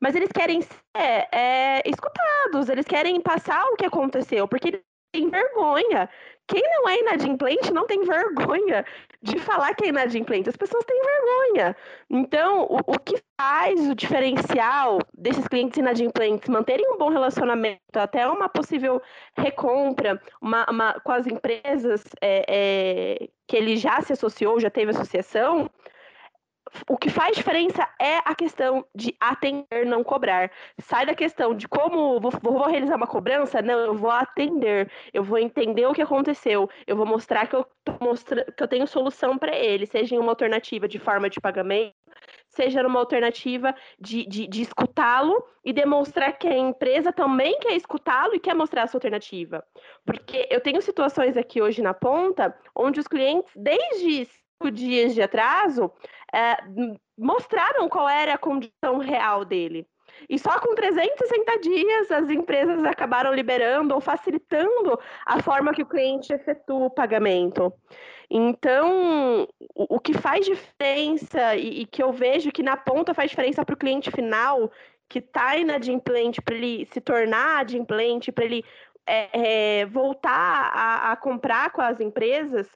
Mas 0.00 0.14
eles 0.14 0.30
querem 0.30 0.60
ser 0.62 1.28
é, 1.32 1.82
escutados, 1.88 2.68
eles 2.68 2.86
querem 2.86 3.20
passar 3.20 3.64
o 3.72 3.76
que 3.76 3.86
aconteceu, 3.86 4.46
porque 4.46 4.68
eles 4.68 4.82
têm 5.12 5.28
vergonha. 5.28 6.08
Quem 6.48 6.62
não 6.62 6.88
é 6.88 6.98
inadimplente 7.00 7.72
não 7.72 7.86
tem 7.86 8.02
vergonha 8.04 8.84
de 9.22 9.38
falar 9.38 9.74
que 9.74 9.84
é 9.84 9.88
inadimplente. 9.88 10.48
As 10.48 10.56
pessoas 10.56 10.82
têm 10.84 10.98
vergonha. 11.00 11.76
Então, 12.08 12.62
o, 12.62 12.78
o 12.78 12.98
que 12.98 13.22
faz 13.38 13.88
o 13.88 13.94
diferencial 13.94 14.98
desses 15.12 15.46
clientes 15.46 15.78
inadimplentes 15.78 16.48
manterem 16.48 16.90
um 16.90 16.96
bom 16.96 17.10
relacionamento, 17.10 17.80
até 17.94 18.26
uma 18.26 18.48
possível 18.48 19.00
recompra 19.36 20.20
uma, 20.40 20.66
uma 20.70 21.00
com 21.00 21.12
as 21.12 21.26
empresas 21.26 22.02
é, 22.22 22.44
é, 22.48 23.28
que 23.46 23.56
ele 23.56 23.76
já 23.76 24.00
se 24.00 24.14
associou, 24.14 24.58
já 24.58 24.70
teve 24.70 24.90
associação, 24.90 25.70
o 26.88 26.96
que 26.96 27.10
faz 27.10 27.36
diferença 27.36 27.88
é 28.00 28.18
a 28.24 28.34
questão 28.34 28.84
de 28.94 29.14
atender, 29.20 29.86
não 29.86 30.04
cobrar. 30.04 30.50
Sai 30.80 31.06
da 31.06 31.14
questão 31.14 31.54
de 31.54 31.66
como 31.68 32.20
vou, 32.20 32.30
vou, 32.42 32.66
realizar 32.66 32.96
uma 32.96 33.06
cobrança, 33.06 33.62
não, 33.62 33.78
eu 33.78 33.94
vou 33.94 34.10
atender, 34.10 34.90
eu 35.12 35.22
vou 35.22 35.38
entender 35.38 35.86
o 35.86 35.94
que 35.94 36.02
aconteceu, 36.02 36.68
eu 36.86 36.96
vou 36.96 37.06
mostrar 37.06 37.46
que 37.46 37.56
eu, 37.56 37.66
mostra, 38.00 38.44
que 38.44 38.62
eu 38.62 38.68
tenho 38.68 38.86
solução 38.86 39.38
para 39.38 39.56
ele, 39.56 39.86
seja 39.86 40.14
em 40.14 40.18
uma 40.18 40.32
alternativa 40.32 40.88
de 40.88 40.98
forma 40.98 41.30
de 41.30 41.40
pagamento, 41.40 41.94
seja 42.48 42.82
numa 42.82 42.98
alternativa 42.98 43.74
de, 43.98 44.26
de, 44.26 44.46
de 44.46 44.62
escutá-lo 44.62 45.44
e 45.64 45.72
demonstrar 45.72 46.36
que 46.38 46.48
a 46.48 46.56
empresa 46.56 47.12
também 47.12 47.58
quer 47.60 47.74
escutá-lo 47.74 48.34
e 48.34 48.40
quer 48.40 48.54
mostrar 48.54 48.82
essa 48.82 48.96
alternativa. 48.96 49.64
Porque 50.04 50.46
eu 50.50 50.60
tenho 50.60 50.80
situações 50.82 51.36
aqui 51.36 51.60
hoje 51.62 51.82
na 51.82 51.94
ponta 51.94 52.56
onde 52.74 53.00
os 53.00 53.06
clientes, 53.06 53.52
desde 53.54 54.22
dias 54.72 55.14
de 55.14 55.22
atraso, 55.22 55.90
é, 56.32 56.56
mostraram 57.16 57.88
qual 57.88 58.08
era 58.08 58.34
a 58.34 58.38
condição 58.38 58.98
real 58.98 59.44
dele. 59.44 59.86
E 60.28 60.38
só 60.38 60.58
com 60.58 60.74
360 60.74 61.58
dias 61.60 62.10
as 62.10 62.30
empresas 62.30 62.84
acabaram 62.84 63.32
liberando 63.32 63.94
ou 63.94 64.00
facilitando 64.00 64.98
a 65.24 65.40
forma 65.42 65.72
que 65.72 65.82
o 65.82 65.86
cliente 65.86 66.32
efetua 66.32 66.86
o 66.86 66.90
pagamento. 66.90 67.72
Então, 68.30 69.48
o, 69.74 69.98
que 70.00 70.12
faz 70.14 70.44
diferença 70.44 71.56
e, 71.56 71.82
e, 71.82 71.86
que 71.86 72.02
eu 72.02 72.12
vejo 72.12 72.52
que 72.52 72.62
na 72.62 72.76
ponta 72.76 73.14
faz 73.14 73.30
diferença 73.30 73.64
para 73.64 73.74
o 73.74 73.78
cliente 73.78 74.10
final, 74.10 74.70
que 75.08 75.18
está 75.18 75.56
inadimplente, 75.56 76.42
para 76.42 76.54
ele 76.54 76.86
se 76.92 77.00
tornar 77.00 77.60
adimplente, 77.60 78.30
para 78.30 78.44
ele 78.44 78.64
é, 79.06 79.80
é, 79.80 79.86
voltar 79.86 80.70
a, 80.74 81.12
a 81.12 81.16
comprar 81.16 81.70
com 81.70 81.80
as 81.80 82.00
empresas, 82.00 82.68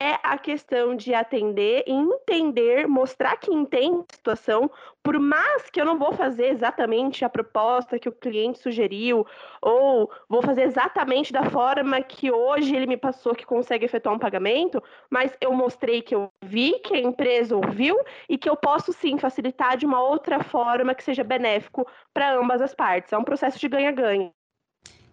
é 0.00 0.18
a 0.22 0.38
questão 0.38 0.96
de 0.96 1.12
atender 1.12 1.84
e 1.86 1.92
entender, 1.92 2.88
mostrar 2.88 3.36
que 3.36 3.52
entende 3.52 4.04
a 4.10 4.14
situação, 4.14 4.70
por 5.02 5.18
mais 5.18 5.68
que 5.68 5.78
eu 5.78 5.84
não 5.84 5.98
vou 5.98 6.12
fazer 6.14 6.46
exatamente 6.46 7.22
a 7.22 7.28
proposta 7.28 7.98
que 7.98 8.08
o 8.08 8.12
cliente 8.12 8.58
sugeriu, 8.58 9.26
ou 9.60 10.10
vou 10.26 10.40
fazer 10.40 10.62
exatamente 10.62 11.32
da 11.32 11.50
forma 11.50 12.00
que 12.00 12.32
hoje 12.32 12.74
ele 12.74 12.86
me 12.86 12.96
passou 12.96 13.34
que 13.34 13.44
consegue 13.44 13.84
efetuar 13.84 14.14
um 14.14 14.18
pagamento, 14.18 14.82
mas 15.10 15.36
eu 15.38 15.52
mostrei 15.52 16.00
que 16.00 16.14
eu 16.14 16.30
vi, 16.42 16.78
que 16.78 16.94
a 16.94 17.00
empresa 17.00 17.54
ouviu 17.54 17.98
e 18.26 18.38
que 18.38 18.48
eu 18.48 18.56
posso 18.56 18.94
sim 18.94 19.18
facilitar 19.18 19.76
de 19.76 19.84
uma 19.84 20.02
outra 20.02 20.42
forma 20.42 20.94
que 20.94 21.04
seja 21.04 21.22
benéfico 21.22 21.86
para 22.14 22.32
ambas 22.32 22.62
as 22.62 22.74
partes. 22.74 23.12
É 23.12 23.18
um 23.18 23.24
processo 23.24 23.58
de 23.58 23.68
ganha-ganha. 23.68 24.30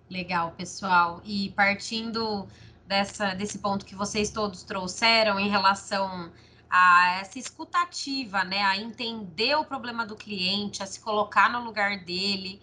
Legal, 0.09 0.53
pessoal. 0.57 1.21
E 1.25 1.49
partindo 1.49 2.47
dessa, 2.87 3.33
desse 3.33 3.59
ponto 3.59 3.85
que 3.85 3.93
vocês 3.93 4.31
todos 4.31 4.63
trouxeram 4.63 5.39
em 5.39 5.49
relação 5.49 6.31
a 6.69 7.19
essa 7.21 7.37
escutativa, 7.37 8.43
né, 8.43 8.61
a 8.63 8.77
entender 8.77 9.55
o 9.55 9.65
problema 9.65 10.05
do 10.05 10.15
cliente, 10.15 10.81
a 10.81 10.85
se 10.85 10.99
colocar 10.99 11.49
no 11.49 11.63
lugar 11.63 11.99
dele. 11.99 12.61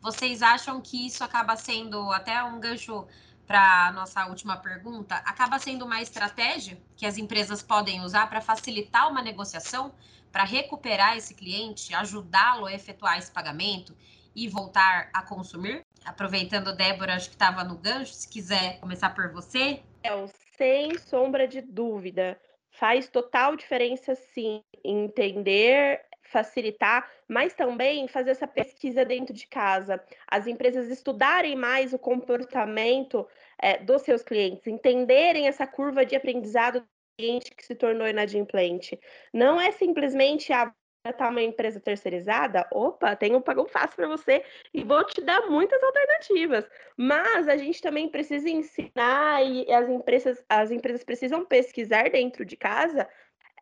Vocês 0.00 0.42
acham 0.42 0.80
que 0.80 1.06
isso 1.06 1.22
acaba 1.22 1.56
sendo 1.56 2.10
até 2.12 2.42
um 2.42 2.58
gancho 2.58 3.06
para 3.46 3.92
nossa 3.92 4.26
última 4.26 4.56
pergunta? 4.56 5.16
Acaba 5.16 5.58
sendo 5.58 5.84
uma 5.84 6.00
estratégia 6.02 6.78
que 6.96 7.06
as 7.06 7.16
empresas 7.16 7.62
podem 7.62 8.00
usar 8.02 8.28
para 8.28 8.40
facilitar 8.40 9.10
uma 9.10 9.22
negociação, 9.22 9.92
para 10.32 10.44
recuperar 10.44 11.16
esse 11.16 11.34
cliente, 11.34 11.94
ajudá-lo 11.94 12.66
a 12.66 12.72
efetuar 12.72 13.18
esse 13.18 13.30
pagamento 13.30 13.96
e 14.36 14.48
voltar 14.48 15.08
a 15.14 15.22
consumir? 15.22 15.82
Aproveitando, 16.04 16.76
Débora, 16.76 17.14
acho 17.14 17.30
que 17.30 17.34
estava 17.34 17.64
no 17.64 17.78
gancho, 17.78 18.12
se 18.12 18.28
quiser 18.28 18.78
começar 18.78 19.10
por 19.10 19.32
você. 19.32 19.82
É, 20.04 20.10
sem 20.56 20.96
sombra 20.98 21.48
de 21.48 21.62
dúvida. 21.62 22.38
Faz 22.70 23.08
total 23.08 23.56
diferença, 23.56 24.14
sim, 24.14 24.62
entender, 24.84 26.04
facilitar, 26.22 27.10
mas 27.26 27.54
também 27.54 28.06
fazer 28.06 28.30
essa 28.32 28.46
pesquisa 28.46 29.04
dentro 29.04 29.34
de 29.34 29.46
casa. 29.46 30.02
As 30.28 30.46
empresas 30.46 30.88
estudarem 30.88 31.56
mais 31.56 31.94
o 31.94 31.98
comportamento 31.98 33.26
é, 33.58 33.78
dos 33.78 34.02
seus 34.02 34.22
clientes, 34.22 34.66
entenderem 34.66 35.48
essa 35.48 35.66
curva 35.66 36.04
de 36.04 36.14
aprendizado 36.14 36.80
do 36.80 36.86
cliente 37.18 37.50
que 37.54 37.64
se 37.64 37.74
tornou 37.74 38.06
inadimplente. 38.06 39.00
Não 39.32 39.58
é 39.58 39.72
simplesmente 39.72 40.52
a 40.52 40.72
ah, 41.08 41.12
tá 41.12 41.28
uma 41.28 41.42
empresa 41.42 41.80
terceirizada, 41.80 42.66
opa, 42.72 43.14
tenho 43.16 43.38
um 43.38 43.40
pagão 43.40 43.66
fácil 43.66 43.96
para 43.96 44.08
você 44.08 44.44
e 44.72 44.82
vou 44.82 45.04
te 45.04 45.20
dar 45.20 45.48
muitas 45.48 45.82
alternativas. 45.82 46.68
Mas 46.96 47.48
a 47.48 47.56
gente 47.56 47.80
também 47.80 48.08
precisa 48.08 48.48
ensinar 48.48 49.44
e 49.44 49.70
as 49.72 49.88
empresas, 49.88 50.44
as 50.48 50.70
empresas 50.70 51.04
precisam 51.04 51.44
pesquisar 51.44 52.10
dentro 52.10 52.44
de 52.44 52.56
casa 52.56 53.08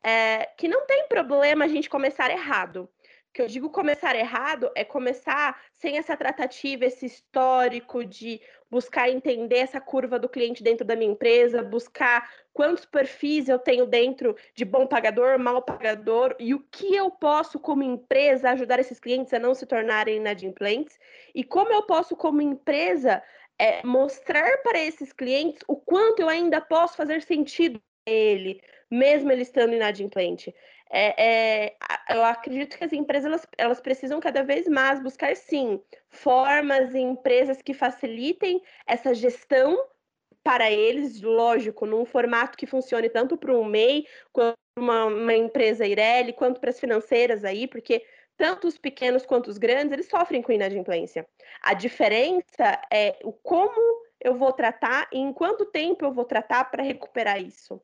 é, 0.02 0.46
que 0.56 0.68
não 0.68 0.86
tem 0.86 1.08
problema 1.08 1.64
a 1.64 1.68
gente 1.68 1.88
começar 1.88 2.30
errado 2.30 2.88
que 3.34 3.42
eu 3.42 3.48
digo 3.48 3.68
começar 3.68 4.14
errado 4.14 4.70
é 4.76 4.84
começar 4.84 5.60
sem 5.72 5.98
essa 5.98 6.16
tratativa, 6.16 6.84
esse 6.84 7.04
histórico 7.04 8.04
de 8.04 8.40
buscar 8.74 9.08
entender 9.08 9.58
essa 9.58 9.80
curva 9.80 10.18
do 10.18 10.28
cliente 10.28 10.60
dentro 10.60 10.84
da 10.84 10.96
minha 10.96 11.12
empresa, 11.12 11.62
buscar 11.62 12.28
quantos 12.52 12.84
perfis 12.84 13.48
eu 13.48 13.56
tenho 13.56 13.86
dentro 13.86 14.34
de 14.52 14.64
bom 14.64 14.84
pagador, 14.84 15.38
mal 15.38 15.62
pagador 15.62 16.34
e 16.40 16.52
o 16.54 16.58
que 16.72 16.92
eu 16.92 17.08
posso 17.08 17.60
como 17.60 17.84
empresa 17.84 18.50
ajudar 18.50 18.80
esses 18.80 18.98
clientes 18.98 19.32
a 19.32 19.38
não 19.38 19.54
se 19.54 19.64
tornarem 19.64 20.16
inadimplentes 20.16 20.98
e 21.32 21.44
como 21.44 21.72
eu 21.72 21.82
posso 21.82 22.16
como 22.16 22.42
empresa 22.42 23.22
é, 23.60 23.80
mostrar 23.86 24.58
para 24.64 24.80
esses 24.80 25.12
clientes 25.12 25.62
o 25.68 25.76
quanto 25.76 26.18
eu 26.18 26.28
ainda 26.28 26.60
posso 26.60 26.96
fazer 26.96 27.22
sentido 27.22 27.80
ele, 28.04 28.60
mesmo 28.90 29.30
ele 29.30 29.42
estando 29.42 29.72
inadimplente. 29.72 30.52
É, 30.90 31.66
é, 31.66 31.76
eu 32.10 32.24
acredito 32.24 32.76
que 32.76 32.84
as 32.84 32.92
empresas 32.92 33.26
elas, 33.26 33.46
elas 33.58 33.80
precisam 33.80 34.20
cada 34.20 34.42
vez 34.42 34.68
mais 34.68 35.02
buscar, 35.02 35.34
sim, 35.34 35.80
formas 36.08 36.94
e 36.94 36.98
empresas 36.98 37.62
que 37.62 37.74
facilitem 37.74 38.62
essa 38.86 39.14
gestão 39.14 39.78
para 40.42 40.70
eles, 40.70 41.22
lógico, 41.22 41.86
num 41.86 42.04
formato 42.04 42.56
que 42.56 42.66
funcione 42.66 43.08
tanto 43.08 43.36
para 43.36 43.56
um 43.56 43.64
MEI, 43.64 44.06
quanto 44.30 44.56
uma, 44.78 45.06
uma 45.06 45.34
empresa 45.34 45.86
Ireli, 45.86 46.32
quanto 46.32 46.60
para 46.60 46.70
as 46.70 46.78
financeiras 46.78 47.44
aí, 47.44 47.66
porque 47.66 48.04
tanto 48.36 48.66
os 48.66 48.76
pequenos 48.76 49.24
quanto 49.24 49.48
os 49.48 49.58
grandes, 49.58 49.92
eles 49.92 50.08
sofrem 50.08 50.42
com 50.42 50.52
inadimplência. 50.52 51.26
A 51.62 51.72
diferença 51.72 52.80
é 52.92 53.16
o 53.22 53.32
como 53.32 54.04
eu 54.20 54.34
vou 54.34 54.52
tratar 54.52 55.08
e 55.12 55.18
em 55.18 55.32
quanto 55.32 55.64
tempo 55.66 56.04
eu 56.04 56.12
vou 56.12 56.24
tratar 56.24 56.64
para 56.64 56.82
recuperar 56.82 57.40
isso 57.40 57.80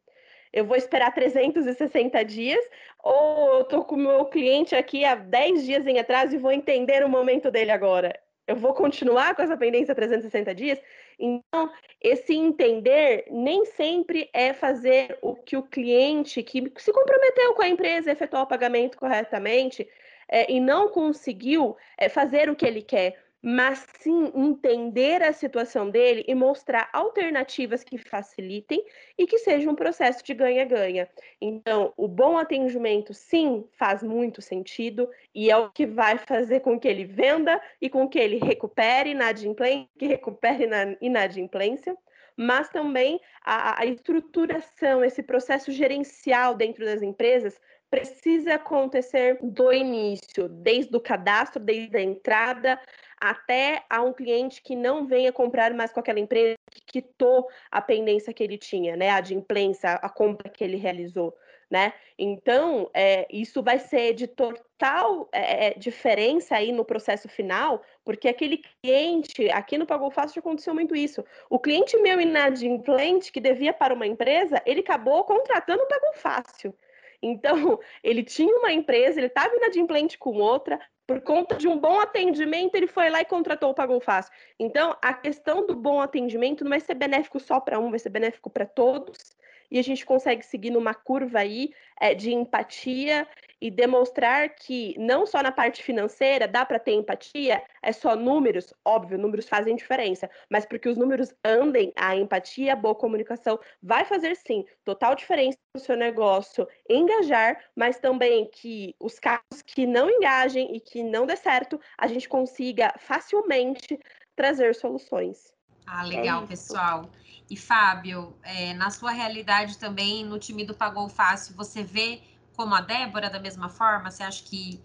eu 0.53 0.65
vou 0.65 0.77
esperar 0.77 1.13
360 1.15 2.25
dias, 2.25 2.65
ou 3.03 3.55
eu 3.55 3.61
estou 3.63 3.85
com 3.85 3.95
o 3.95 3.99
meu 3.99 4.25
cliente 4.27 4.75
aqui 4.75 5.05
há 5.05 5.15
10 5.15 5.65
dias 5.65 5.87
em 5.87 5.99
atraso 5.99 6.35
e 6.35 6.39
vou 6.39 6.53
entender 6.53 7.05
o 7.05 7.09
momento 7.09 7.51
dele 7.51 7.71
agora. 7.71 8.19
Eu 8.47 8.57
vou 8.57 8.75
continuar 8.75 9.37
com 9.37 9.43
essa 9.43 9.57
pendência 9.57 9.95
360 9.95 10.53
dias? 10.55 10.81
Então, 11.19 11.71
esse 12.01 12.35
entender 12.35 13.25
nem 13.31 13.65
sempre 13.65 14.29
é 14.33 14.53
fazer 14.53 15.17
o 15.23 15.37
que 15.37 15.57
o 15.57 15.63
cliente 15.63 16.43
que 16.43 16.73
se 16.79 16.93
comprometeu 16.93 17.55
com 17.55 17.63
a 17.63 17.69
empresa, 17.69 18.11
efetuar 18.11 18.43
o 18.43 18.49
pagamento 18.49 18.99
corretamente 18.99 19.89
é, 20.29 20.51
e 20.51 20.59
não 20.59 20.89
conseguiu 20.89 21.77
é, 21.97 22.09
fazer 22.09 22.51
o 22.51 22.57
que 22.57 22.67
ele 22.67 22.83
quer 22.83 23.17
mas 23.43 23.87
sim 23.99 24.31
entender 24.35 25.23
a 25.23 25.33
situação 25.33 25.89
dele 25.89 26.25
e 26.29 26.35
mostrar 26.35 26.89
alternativas 26.93 27.83
que 27.83 27.97
facilitem 27.97 28.85
e 29.17 29.27
que 29.27 29.39
seja 29.39 29.71
um 29.71 29.75
processo 29.75 30.23
de 30.25 30.35
ganha-ganha. 30.35 31.09
Então, 31.41 31.93
o 31.97 32.07
bom 32.07 32.37
atendimento, 32.37 33.15
sim, 33.15 33.65
faz 33.73 34.03
muito 34.03 34.43
sentido 34.43 35.09
e 35.35 35.51
é 35.51 35.57
o 35.57 35.71
que 35.71 35.87
vai 35.87 36.19
fazer 36.19 36.61
com 36.61 36.79
que 36.79 36.89
ele 36.89 37.05
venda 37.05 37.61
e 37.81 37.89
com 37.89 38.09
que 38.09 38.19
ele 38.19 38.39
recupere 38.39 39.11
inadimplência, 39.11 39.89
que 39.99 40.07
recupere 40.07 40.67
na 40.67 40.97
inadimplência, 41.01 41.97
mas 42.37 42.69
também 42.69 43.21
a, 43.43 43.81
a 43.83 43.87
estruturação, 43.87 45.05
esse 45.05 45.23
processo 45.23 45.73
gerencial 45.73 46.55
dentro 46.55 46.85
das 46.85 47.03
empresas 47.03 47.59
precisa 47.91 48.55
acontecer 48.55 49.39
do 49.43 49.73
início, 49.73 50.49
desde 50.49 50.97
o 50.97 51.01
cadastro, 51.01 51.61
desde 51.61 51.97
a 51.97 52.01
entrada, 52.01 52.81
até 53.21 53.85
a 53.91 54.03
um 54.03 54.13
cliente 54.13 54.63
que 54.63 54.75
não 54.75 55.07
venha 55.07 55.33
comprar 55.33 55.75
mais 55.75 55.93
com 55.93 56.01
aquela 56.01 56.19
empresa 56.19 56.55
que 56.71 56.81
quitou 56.81 57.49
a 57.71 57.83
pendência 57.83 58.33
que 58.33 58.43
ele 58.43 58.57
tinha, 58.57 58.97
né? 58.97 59.11
A 59.11 59.21
de 59.21 59.35
imprensa, 59.35 59.95
a 59.95 60.09
compra 60.09 60.49
que 60.49 60.65
ele 60.65 60.77
realizou, 60.77 61.37
né? 61.71 61.93
Então, 62.19 62.91
é, 62.95 63.27
isso 63.31 63.63
vai 63.63 63.79
ser 63.79 64.15
de 64.15 64.27
total 64.27 65.29
é, 65.33 65.69
é 65.69 65.75
diferença 65.75 66.57
aí 66.57 66.73
no 66.73 66.85
processo 66.85 67.29
final, 67.29 67.83
porque 68.05 68.29
aquele 68.29 68.63
cliente, 68.83 69.51
aqui 69.51 69.77
no 69.77 69.87
Pagou 69.87 70.11
Fácil 70.11 70.41
aconteceu 70.41 70.73
muito 70.73 70.97
isso. 70.97 71.25
O 71.51 71.59
cliente 71.59 71.97
meu 71.99 72.21
inadimplente, 72.21 73.31
que 73.31 73.41
devia 73.41 73.73
para 73.73 73.95
uma 73.95 74.07
empresa, 74.07 74.63
ele 74.65 74.81
acabou 74.81 75.23
contratando 75.25 75.83
o 75.83 75.89
Pagou 75.89 76.15
Fácil. 76.15 76.75
Então, 77.23 77.79
ele 78.03 78.23
tinha 78.23 78.55
uma 78.57 78.73
empresa, 78.73 79.21
ele 79.21 79.27
estava 79.27 79.55
inadimplente 79.55 80.19
com 80.19 80.37
outra, 80.37 80.81
por 81.11 81.21
conta 81.23 81.57
de 81.57 81.67
um 81.67 81.77
bom 81.77 81.99
atendimento, 81.99 82.77
ele 82.77 82.87
foi 82.87 83.11
lá 83.11 83.21
e 83.21 83.25
contratou 83.25 83.71
o 83.71 83.75
Pagou 83.75 84.01
Fácil. 84.01 84.33
Então, 84.57 84.97
a 85.03 85.13
questão 85.13 85.67
do 85.67 85.75
bom 85.75 86.01
atendimento 86.01 86.63
não 86.63 86.69
vai 86.69 86.79
ser 86.79 86.95
benéfico 86.95 87.41
só 87.41 87.59
para 87.59 87.81
um, 87.81 87.91
vai 87.91 87.99
ser 87.99 88.11
benéfico 88.11 88.49
para 88.49 88.65
todos. 88.65 89.37
E 89.71 89.79
a 89.79 89.83
gente 89.83 90.05
consegue 90.05 90.45
seguir 90.45 90.71
numa 90.71 90.95
curva 90.95 91.41
aí 91.41 91.73
é, 92.01 92.15
de 92.15 92.33
empatia 92.33 93.27
e 93.61 93.71
demonstrar 93.71 94.49
que 94.55 94.95
não 94.99 95.27
só 95.27 95.43
na 95.43 95.53
parte 95.53 95.83
financeira 95.83 96.49
dá 96.49 96.65
para 96.65 96.79
ter 96.79 96.93
empatia, 96.93 97.63
é 97.83 97.93
só 97.93 98.17
números, 98.17 98.73
óbvio, 98.85 99.19
números 99.19 99.49
fazem 99.49 99.77
diferença, 99.77 100.31
mas 100.49 100.65
porque 100.65 100.89
os 100.89 100.97
números 100.97 101.35
andem, 101.45 101.93
a 101.95 102.17
empatia, 102.17 102.73
a 102.73 102.77
boa 102.77 102.95
comunicação 102.95 103.59
vai 103.83 104.05
fazer 104.05 104.35
sim 104.37 104.65
total 104.85 105.15
diferença 105.15 105.59
no 105.75 105.81
seu 105.81 105.97
negócio 105.97 106.67
engajar, 106.89 107.63
mas 107.77 107.99
também 107.99 108.49
que 108.51 108.95
os 108.99 109.19
casos 109.19 109.63
que 109.67 109.87
não 109.87 110.11
engajem 110.11 110.75
e 110.75 110.81
que 110.81 111.03
não 111.03 111.27
dê 111.27 111.37
certo, 111.37 111.79
a 111.99 112.07
gente 112.07 112.29
consiga 112.29 112.95
facilmente 112.99 113.99
trazer 114.35 114.75
soluções. 114.75 115.53
Ah, 115.87 116.03
legal, 116.05 116.45
é 116.45 116.47
pessoal. 116.47 117.11
E 117.51 117.57
Fábio, 117.57 118.37
é, 118.45 118.73
na 118.75 118.91
sua 118.91 119.11
realidade 119.11 119.77
também, 119.77 120.25
no 120.25 120.39
time 120.39 120.65
do 120.65 120.73
Pagou 120.73 121.09
Fácil, 121.09 121.57
você 121.57 121.83
vê 121.83 122.23
como 122.57 122.77
a 122.77 122.81
Débora, 122.81 123.29
da 123.29 123.41
mesma 123.41 123.69
forma? 123.69 124.09
Você 124.09 124.23
acha 124.23 124.45
que 124.45 124.81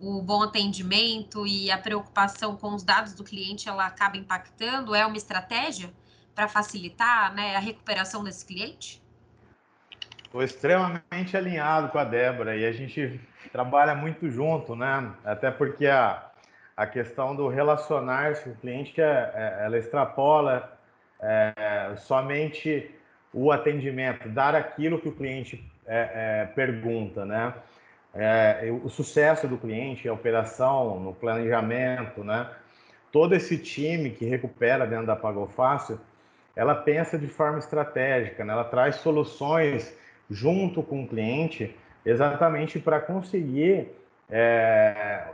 o 0.00 0.22
bom 0.22 0.42
atendimento 0.42 1.46
e 1.46 1.70
a 1.70 1.76
preocupação 1.76 2.56
com 2.56 2.74
os 2.74 2.82
dados 2.82 3.12
do 3.12 3.22
cliente 3.22 3.68
ela 3.68 3.84
acaba 3.84 4.16
impactando? 4.16 4.94
É 4.94 5.04
uma 5.04 5.18
estratégia 5.18 5.92
para 6.34 6.48
facilitar 6.48 7.34
né, 7.34 7.54
a 7.56 7.58
recuperação 7.58 8.24
desse 8.24 8.46
cliente? 8.46 9.02
Estou 10.24 10.42
extremamente 10.42 11.36
alinhado 11.36 11.88
com 11.88 11.98
a 11.98 12.04
Débora 12.04 12.56
e 12.56 12.64
a 12.64 12.72
gente 12.72 13.20
trabalha 13.52 13.94
muito 13.94 14.30
junto, 14.30 14.74
né? 14.74 15.12
Até 15.24 15.50
porque 15.50 15.86
a, 15.86 16.30
a 16.74 16.86
questão 16.86 17.36
do 17.36 17.48
relacionar-se 17.48 18.44
com 18.44 18.50
o 18.50 18.56
cliente, 18.56 18.98
é, 18.98 19.32
é, 19.34 19.64
ela 19.66 19.76
extrapola 19.76 20.77
é, 21.20 21.94
somente 21.96 22.90
o, 23.32 23.50
atendimento, 23.50 24.28
dar 24.28 24.54
aquilo 24.54 25.00
que 25.00 25.08
o 25.08 25.12
cliente 25.12 25.64
é, 25.86 26.10
é, 26.14 26.46
pergunta, 26.46 27.24
né? 27.24 27.54
É, 28.14 28.70
o 28.82 28.88
sucesso 28.88 29.46
do 29.46 29.58
cliente, 29.58 30.08
a 30.08 30.12
operação, 30.12 30.98
no 30.98 31.12
planejamento, 31.12 32.24
né? 32.24 32.48
Todo 33.12 33.34
esse 33.34 33.58
time 33.58 34.10
que 34.10 34.24
recupera 34.24 34.86
dentro 34.86 35.06
da 35.06 35.16
Pagou 35.16 35.46
Fácil, 35.46 36.00
ela 36.54 36.74
pensa 36.74 37.18
de 37.18 37.28
forma 37.28 37.58
estratégica, 37.58 38.44
né? 38.44 38.52
ela 38.52 38.64
traz 38.64 38.96
soluções 38.96 39.96
junto 40.28 40.82
com 40.82 41.04
o 41.04 41.08
cliente, 41.08 41.74
exatamente 42.04 42.78
para 42.78 43.00
conseguir 43.00 43.88
é, 44.28 45.28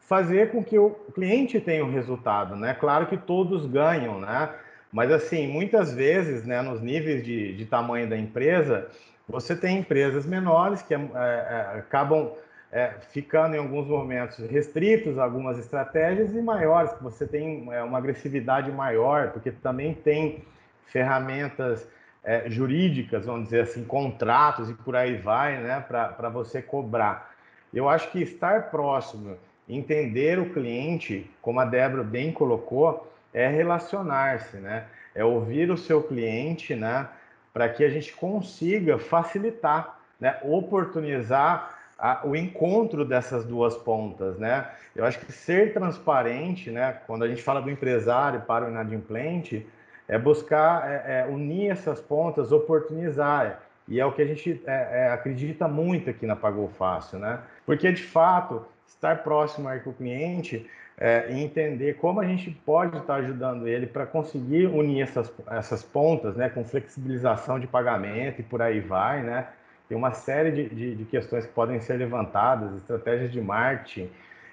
fazer 0.00 0.50
com 0.50 0.64
que 0.64 0.78
o 0.78 0.90
cliente 1.14 1.60
tenha 1.60 1.84
o 1.84 1.88
um 1.88 1.92
resultado, 1.92 2.56
né? 2.56 2.74
Claro 2.74 3.06
que 3.06 3.16
todos 3.16 3.66
ganham, 3.66 4.18
né? 4.18 4.50
Mas 4.92 5.10
assim, 5.10 5.46
muitas 5.46 5.94
vezes, 5.94 6.44
né, 6.44 6.60
nos 6.60 6.80
níveis 6.80 7.24
de, 7.24 7.56
de 7.56 7.64
tamanho 7.64 8.08
da 8.08 8.16
empresa, 8.16 8.88
você 9.26 9.56
tem 9.56 9.78
empresas 9.78 10.26
menores 10.26 10.82
que 10.82 10.94
é, 10.94 10.98
é, 10.98 11.78
acabam 11.78 12.32
é, 12.70 12.94
ficando 13.10 13.54
em 13.54 13.58
alguns 13.58 13.86
momentos 13.86 14.38
restritos 14.50 15.18
a 15.18 15.24
algumas 15.24 15.58
estratégias 15.58 16.34
e 16.34 16.42
maiores, 16.42 16.92
que 16.92 17.02
você 17.02 17.26
tem 17.26 17.72
é, 17.72 17.82
uma 17.82 17.98
agressividade 17.98 18.70
maior, 18.70 19.30
porque 19.30 19.50
também 19.50 19.94
tem 19.94 20.44
ferramentas 20.86 21.88
é, 22.22 22.48
jurídicas, 22.48 23.24
vamos 23.24 23.44
dizer 23.44 23.62
assim, 23.62 23.84
contratos 23.84 24.70
e 24.70 24.74
por 24.74 24.94
aí 24.94 25.16
vai, 25.16 25.60
né, 25.60 25.80
para 25.88 26.28
você 26.28 26.60
cobrar. 26.60 27.32
Eu 27.72 27.88
acho 27.88 28.10
que 28.10 28.22
estar 28.22 28.70
próximo, 28.70 29.36
entender 29.68 30.38
o 30.38 30.50
cliente, 30.52 31.30
como 31.40 31.60
a 31.60 31.64
Débora 31.64 32.02
bem 32.02 32.30
colocou, 32.30 33.10
é 33.32 33.48
relacionar-se, 33.48 34.56
né? 34.58 34.84
É 35.14 35.24
ouvir 35.24 35.70
o 35.70 35.76
seu 35.76 36.02
cliente, 36.02 36.74
né? 36.74 37.08
Para 37.52 37.68
que 37.68 37.84
a 37.84 37.88
gente 37.88 38.12
consiga 38.14 38.98
facilitar, 38.98 39.98
né? 40.20 40.38
Oportunizar 40.42 41.78
a, 41.98 42.26
o 42.26 42.34
encontro 42.34 43.04
dessas 43.04 43.44
duas 43.44 43.76
pontas, 43.76 44.38
né? 44.38 44.66
Eu 44.94 45.04
acho 45.04 45.18
que 45.18 45.32
ser 45.32 45.72
transparente, 45.72 46.70
né? 46.70 46.98
Quando 47.06 47.22
a 47.22 47.28
gente 47.28 47.42
fala 47.42 47.62
do 47.62 47.70
empresário 47.70 48.40
para 48.42 48.66
o 48.66 48.68
inadimplente, 48.68 49.66
é 50.08 50.18
buscar 50.18 50.90
é, 50.90 51.20
é, 51.20 51.26
unir 51.26 51.70
essas 51.70 52.00
pontas, 52.00 52.52
oportunizar. 52.52 53.62
E 53.88 54.00
é 54.00 54.06
o 54.06 54.12
que 54.12 54.22
a 54.22 54.26
gente 54.26 54.62
é, 54.66 55.06
é 55.06 55.12
acredita 55.12 55.66
muito 55.66 56.10
aqui 56.10 56.26
na 56.26 56.36
Pagou 56.36 56.68
Fácil, 56.68 57.18
né? 57.18 57.40
Porque, 57.64 57.90
de 57.92 58.02
fato, 58.02 58.66
estar 58.86 59.22
próximo 59.22 59.68
aí 59.68 59.80
com 59.80 59.90
o 59.90 59.94
cliente 59.94 60.68
é, 60.98 61.30
e 61.30 61.42
entender 61.42 61.94
como 61.94 62.20
a 62.20 62.26
gente 62.26 62.50
pode 62.50 62.96
estar 62.98 63.16
ajudando 63.16 63.66
ele 63.66 63.86
para 63.86 64.06
conseguir 64.06 64.66
unir 64.66 65.02
essas, 65.02 65.32
essas 65.50 65.82
pontas, 65.82 66.36
né, 66.36 66.48
com 66.48 66.64
flexibilização 66.64 67.58
de 67.58 67.66
pagamento 67.66 68.40
e 68.40 68.44
por 68.44 68.60
aí 68.62 68.80
vai, 68.80 69.22
né? 69.22 69.48
Tem 69.88 69.96
uma 69.96 70.12
série 70.12 70.50
de, 70.52 70.68
de, 70.68 70.94
de 70.94 71.04
questões 71.04 71.44
que 71.44 71.52
podem 71.52 71.80
ser 71.80 71.94
levantadas, 71.94 72.74
estratégias 72.76 73.30
de 73.32 73.40
marketing, 73.40 74.10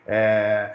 é, 0.08 0.74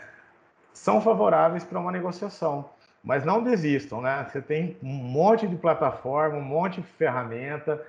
são 0.73 1.01
favoráveis 1.01 1.65
para 1.65 1.79
uma 1.79 1.93
negociação. 1.93 2.71
Mas 3.03 3.25
não 3.25 3.43
desistam, 3.43 4.01
né? 4.01 4.27
Você 4.31 4.41
tem 4.41 4.77
um 4.83 4.89
monte 4.89 5.47
de 5.47 5.57
plataforma, 5.57 6.39
um 6.39 6.43
monte 6.43 6.81
de 6.81 6.87
ferramenta. 6.87 7.85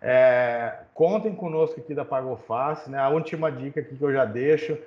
É, 0.00 0.74
contem 0.94 1.34
conosco 1.34 1.80
aqui 1.80 1.92
da 1.92 2.04
Pagou 2.04 2.36
Fácil, 2.36 2.92
né? 2.92 2.98
A 2.98 3.08
última 3.08 3.50
dica 3.50 3.82
que 3.82 4.00
eu 4.00 4.12
já 4.12 4.24
deixo 4.24 4.78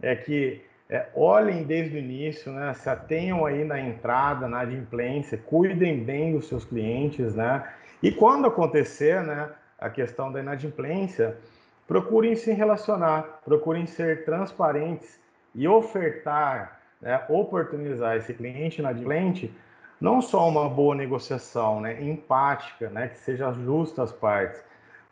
é 0.00 0.16
que 0.16 0.64
é, 0.88 1.06
olhem 1.14 1.64
desde 1.64 1.96
o 1.96 1.98
início, 1.98 2.50
né? 2.50 2.72
Se 2.74 2.88
atenham 2.88 3.44
aí 3.44 3.64
na 3.64 3.78
entrada, 3.78 4.48
na 4.48 4.60
adimplência, 4.60 5.36
cuidem 5.36 6.02
bem 6.02 6.32
dos 6.32 6.48
seus 6.48 6.64
clientes, 6.64 7.34
né? 7.34 7.68
E 8.02 8.10
quando 8.10 8.46
acontecer, 8.46 9.22
né, 9.22 9.50
a 9.78 9.90
questão 9.90 10.32
da 10.32 10.40
inadimplência, 10.40 11.36
procurem 11.86 12.36
se 12.36 12.52
relacionar, 12.52 13.40
procurem 13.44 13.86
ser 13.86 14.24
transparentes 14.24 15.18
e 15.54 15.66
ofertar, 15.66 16.80
né, 17.00 17.24
oportunizar 17.28 18.16
esse 18.16 18.32
cliente 18.34 18.80
inadimplente 18.80 19.52
não 20.00 20.22
só 20.22 20.48
uma 20.48 20.68
boa 20.68 20.94
negociação, 20.94 21.80
né, 21.80 22.00
empática, 22.02 22.88
né, 22.88 23.08
que 23.08 23.18
seja 23.18 23.52
justa 23.52 24.02
às 24.02 24.12
partes, 24.12 24.62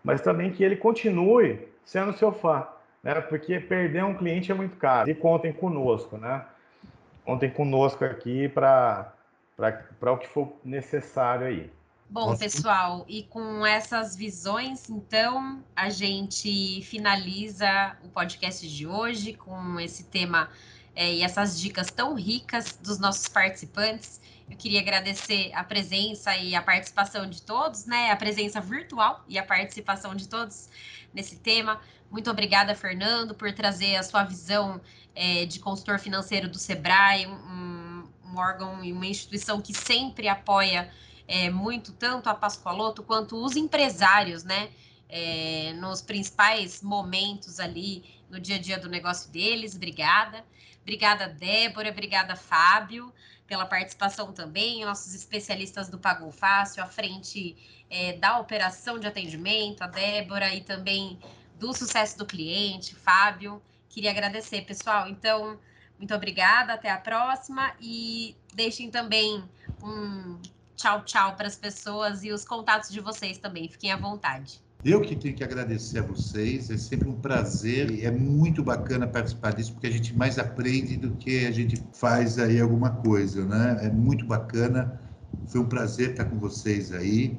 mas 0.02 0.20
também 0.20 0.52
que 0.52 0.62
ele 0.62 0.76
continue 0.76 1.68
sendo 1.84 2.12
seu 2.12 2.30
fã, 2.30 2.66
né? 3.07 3.21
Porque 3.21 3.61
perder 3.61 4.05
um 4.05 4.14
cliente 4.14 4.51
é 4.51 4.55
muito 4.55 4.77
caro. 4.77 5.09
E 5.09 5.14
contem 5.14 5.53
conosco, 5.53 6.19
né? 6.19 6.45
Contem 7.25 7.49
conosco 7.49 8.05
aqui 8.05 8.49
para 8.49 9.12
o 10.03 10.16
que 10.16 10.27
for 10.27 10.53
necessário 10.64 11.47
aí. 11.47 11.71
Bom, 12.11 12.37
pessoal, 12.37 13.05
e 13.09 13.23
com 13.25 13.64
essas 13.64 14.16
visões, 14.16 14.90
então, 14.90 15.62
a 15.75 15.88
gente 15.88 16.83
finaliza 16.83 17.97
o 18.05 18.09
podcast 18.09 18.69
de 18.69 18.87
hoje 18.87 19.35
com 19.35 19.79
esse 19.79 20.05
tema 20.05 20.49
é, 20.95 21.14
e 21.14 21.23
essas 21.23 21.61
dicas 21.61 21.90
tão 21.90 22.14
ricas 22.14 22.77
dos 22.83 22.99
nossos 22.99 23.29
participantes. 23.29 24.21
Eu 24.48 24.56
queria 24.56 24.80
agradecer 24.80 25.52
a 25.54 25.64
presença 25.64 26.37
e 26.37 26.54
a 26.54 26.62
participação 26.62 27.28
de 27.28 27.42
todos, 27.42 27.85
né? 27.85 28.11
A 28.11 28.16
presença 28.16 28.61
virtual 28.61 29.24
e 29.28 29.38
a 29.38 29.44
participação 29.44 30.14
de 30.14 30.28
todos 30.28 30.68
nesse 31.12 31.37
tema. 31.37 31.80
Muito 32.11 32.30
obrigada, 32.30 32.74
Fernando, 32.74 33.35
por 33.35 33.52
trazer 33.52 33.96
a 33.96 34.02
sua 34.02 34.22
visão 34.22 34.80
é, 35.14 35.46
de 35.46 35.59
consultor 35.59 35.98
financeiro 35.98 36.48
do 36.48 36.59
Sebrae, 36.59 37.26
um, 37.26 38.04
um, 38.24 38.37
órgão 38.37 38.85
e 38.85 38.92
uma 38.92 39.06
instituição 39.06 39.61
que 39.61 39.74
sempre 39.74 40.28
apoia 40.28 40.92
é, 41.26 41.50
muito 41.50 41.92
tanto 41.92 42.28
a 42.28 42.35
Pascoaloto 42.35 43.02
quanto 43.02 43.37
os 43.44 43.56
empresários, 43.56 44.44
né? 44.44 44.70
É, 45.09 45.72
nos 45.74 46.02
principais 46.02 46.82
momentos 46.82 47.61
ali 47.61 48.04
no 48.28 48.40
dia 48.40 48.56
a 48.56 48.59
dia 48.59 48.78
do 48.78 48.88
negócio 48.88 49.30
deles. 49.30 49.74
Obrigada. 49.74 50.44
Obrigada, 50.82 51.28
Débora. 51.28 51.90
Obrigada, 51.90 52.37
Fábio, 52.37 53.12
pela 53.46 53.66
participação 53.66 54.32
também. 54.32 54.85
Nossos 54.85 55.14
especialistas 55.14 55.88
do 55.88 55.98
Pagou 55.98 56.30
Fácil, 56.30 56.82
à 56.82 56.87
frente 56.87 57.56
é, 57.88 58.14
da 58.14 58.38
operação 58.38 58.98
de 58.98 59.06
atendimento, 59.06 59.82
a 59.82 59.87
Débora 59.87 60.54
e 60.54 60.61
também 60.61 61.18
do 61.59 61.72
sucesso 61.72 62.18
do 62.18 62.26
cliente, 62.26 62.94
Fábio. 62.94 63.62
Queria 63.88 64.11
agradecer, 64.11 64.62
pessoal. 64.62 65.09
Então, 65.09 65.59
muito 65.98 66.14
obrigada, 66.14 66.74
até 66.74 66.90
a 66.90 66.98
próxima 66.98 67.72
e 67.80 68.37
deixem 68.54 68.90
também 68.90 69.42
um 69.82 70.38
tchau, 70.76 71.02
tchau 71.04 71.35
para 71.35 71.46
as 71.46 71.56
pessoas 71.56 72.22
e 72.22 72.30
os 72.30 72.44
contatos 72.44 72.90
de 72.90 73.00
vocês 73.00 73.38
também. 73.38 73.68
Fiquem 73.68 73.92
à 73.92 73.96
vontade. 73.96 74.61
Eu 74.84 75.00
que 75.00 75.16
tenho 75.16 75.34
que 75.34 75.42
agradecer 75.42 75.98
a 75.98 76.02
vocês, 76.02 76.70
é 76.70 76.76
sempre 76.76 77.08
um 77.08 77.20
prazer 77.20 77.90
e 77.90 78.04
é 78.04 78.10
muito 78.10 78.62
bacana 78.62 79.06
participar 79.06 79.52
disso, 79.52 79.72
porque 79.72 79.86
a 79.88 79.90
gente 79.90 80.16
mais 80.16 80.38
aprende 80.38 80.96
do 80.96 81.16
que 81.16 81.44
a 81.46 81.50
gente 81.50 81.82
faz 81.92 82.38
aí 82.38 82.60
alguma 82.60 82.90
coisa, 82.90 83.44
né? 83.44 83.78
É 83.82 83.90
muito 83.90 84.24
bacana, 84.26 85.00
foi 85.48 85.60
um 85.60 85.66
prazer 85.68 86.10
estar 86.10 86.26
com 86.26 86.38
vocês 86.38 86.92
aí. 86.92 87.36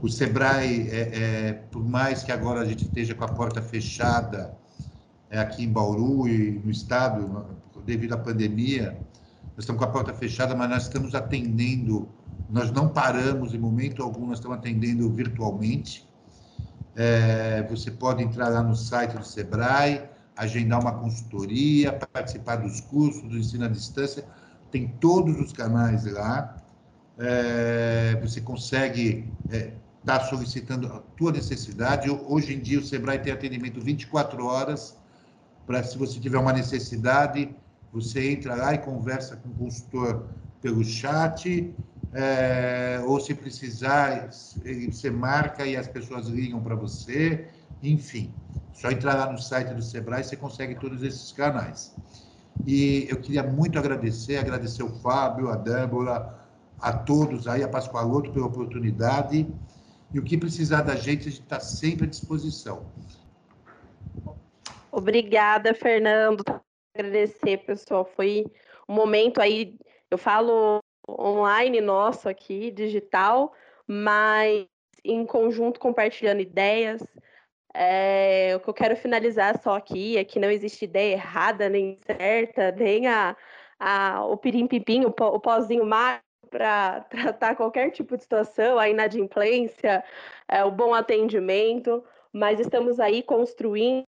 O 0.00 0.08
Sebrae, 0.08 0.88
é, 0.88 1.48
é, 1.48 1.52
por 1.52 1.84
mais 1.84 2.22
que 2.22 2.30
agora 2.30 2.60
a 2.60 2.64
gente 2.64 2.84
esteja 2.84 3.14
com 3.14 3.24
a 3.24 3.28
porta 3.28 3.60
fechada 3.62 4.56
é, 5.30 5.38
aqui 5.38 5.64
em 5.64 5.72
Bauru 5.72 6.28
e 6.28 6.60
no 6.64 6.70
estado, 6.70 7.58
devido 7.84 8.12
à 8.12 8.18
pandemia, 8.18 8.92
nós 9.56 9.64
estamos 9.64 9.80
com 9.80 9.84
a 9.88 9.90
porta 9.90 10.14
fechada, 10.14 10.54
mas 10.54 10.68
nós 10.70 10.82
estamos 10.84 11.14
atendendo, 11.14 12.08
nós 12.48 12.70
não 12.70 12.88
paramos 12.88 13.54
em 13.54 13.58
momento 13.58 14.02
algum, 14.02 14.26
nós 14.26 14.38
estamos 14.38 14.58
atendendo 14.58 15.10
virtualmente. 15.10 16.08
É, 16.96 17.62
você 17.68 17.90
pode 17.90 18.22
entrar 18.22 18.48
lá 18.48 18.62
no 18.62 18.76
site 18.76 19.16
do 19.16 19.24
Sebrae, 19.24 20.02
agendar 20.36 20.80
uma 20.80 20.92
consultoria, 20.92 21.92
participar 21.92 22.56
dos 22.56 22.80
cursos, 22.80 23.22
do 23.22 23.36
ensino 23.36 23.64
à 23.64 23.68
distância, 23.68 24.24
tem 24.70 24.88
todos 24.88 25.38
os 25.40 25.52
canais 25.52 26.04
lá. 26.04 26.56
É, 27.18 28.18
você 28.20 28.40
consegue 28.40 29.32
é, 29.50 29.72
está 30.04 30.20
solicitando 30.20 30.86
a 30.86 30.98
tua 31.16 31.32
necessidade. 31.32 32.10
Hoje 32.10 32.54
em 32.54 32.60
dia, 32.60 32.78
o 32.78 32.84
Sebrae 32.84 33.18
tem 33.18 33.32
atendimento 33.32 33.80
24 33.80 34.44
horas, 34.44 34.96
para 35.66 35.82
se 35.82 35.96
você 35.96 36.20
tiver 36.20 36.36
uma 36.36 36.52
necessidade, 36.52 37.56
você 37.90 38.30
entra 38.30 38.54
lá 38.54 38.74
e 38.74 38.78
conversa 38.78 39.34
com 39.36 39.48
o 39.48 39.54
consultor 39.54 40.26
pelo 40.60 40.84
chat, 40.84 41.74
é, 42.14 43.02
ou 43.04 43.18
se 43.18 43.34
precisar, 43.34 44.30
você 44.30 45.10
marca 45.10 45.66
e 45.66 45.76
as 45.76 45.88
pessoas 45.88 46.28
ligam 46.28 46.62
para 46.62 46.76
você, 46.76 47.48
enfim. 47.82 48.32
Só 48.72 48.90
entrar 48.90 49.14
lá 49.14 49.32
no 49.32 49.38
site 49.38 49.74
do 49.74 49.82
Sebrae, 49.82 50.22
você 50.22 50.36
consegue 50.36 50.76
todos 50.76 51.02
esses 51.02 51.32
canais. 51.32 51.94
E 52.64 53.06
eu 53.10 53.20
queria 53.20 53.42
muito 53.42 53.78
agradecer, 53.78 54.36
agradecer 54.36 54.84
o 54.84 54.88
Fábio, 55.00 55.50
a 55.50 55.56
Débora, 55.56 56.38
a 56.80 56.92
todos 56.92 57.48
aí, 57.48 57.64
a 57.64 57.68
Pascoaloto 57.68 58.32
pela 58.32 58.46
oportunidade. 58.46 59.46
E 60.12 60.18
o 60.18 60.22
que 60.22 60.38
precisar 60.38 60.82
da 60.82 60.94
gente, 60.94 61.22
a 61.22 61.30
gente 61.30 61.42
está 61.42 61.58
sempre 61.58 62.06
à 62.06 62.08
disposição. 62.08 62.86
Obrigada, 64.92 65.74
Fernando. 65.74 66.44
Agradecer, 66.96 67.58
pessoal. 67.66 68.04
Foi 68.04 68.44
um 68.88 68.94
momento 68.94 69.40
aí, 69.40 69.76
eu 70.08 70.16
falo 70.16 70.83
online 71.08 71.80
nosso 71.80 72.28
aqui, 72.28 72.70
digital, 72.70 73.52
mas 73.86 74.66
em 75.04 75.24
conjunto 75.26 75.78
compartilhando 75.78 76.40
ideias. 76.40 77.02
É, 77.74 78.54
o 78.56 78.60
que 78.60 78.70
eu 78.70 78.74
quero 78.74 78.96
finalizar 78.96 79.60
só 79.60 79.76
aqui 79.76 80.16
é 80.16 80.24
que 80.24 80.38
não 80.38 80.50
existe 80.50 80.84
ideia 80.84 81.14
errada 81.14 81.68
nem 81.68 81.98
certa, 82.06 82.70
nem 82.72 83.08
a, 83.08 83.36
a, 83.78 84.24
o 84.26 84.36
pirim-pipim, 84.36 85.04
o, 85.04 85.08
o 85.08 85.40
pozinho 85.40 85.84
mágico 85.84 86.24
para 86.50 87.00
tratar 87.10 87.56
qualquer 87.56 87.90
tipo 87.90 88.16
de 88.16 88.22
situação, 88.22 88.78
a 88.78 88.88
inadimplência, 88.88 90.04
é, 90.48 90.64
o 90.64 90.70
bom 90.70 90.94
atendimento, 90.94 92.04
mas 92.32 92.60
estamos 92.60 93.00
aí 93.00 93.22
construindo 93.22 94.06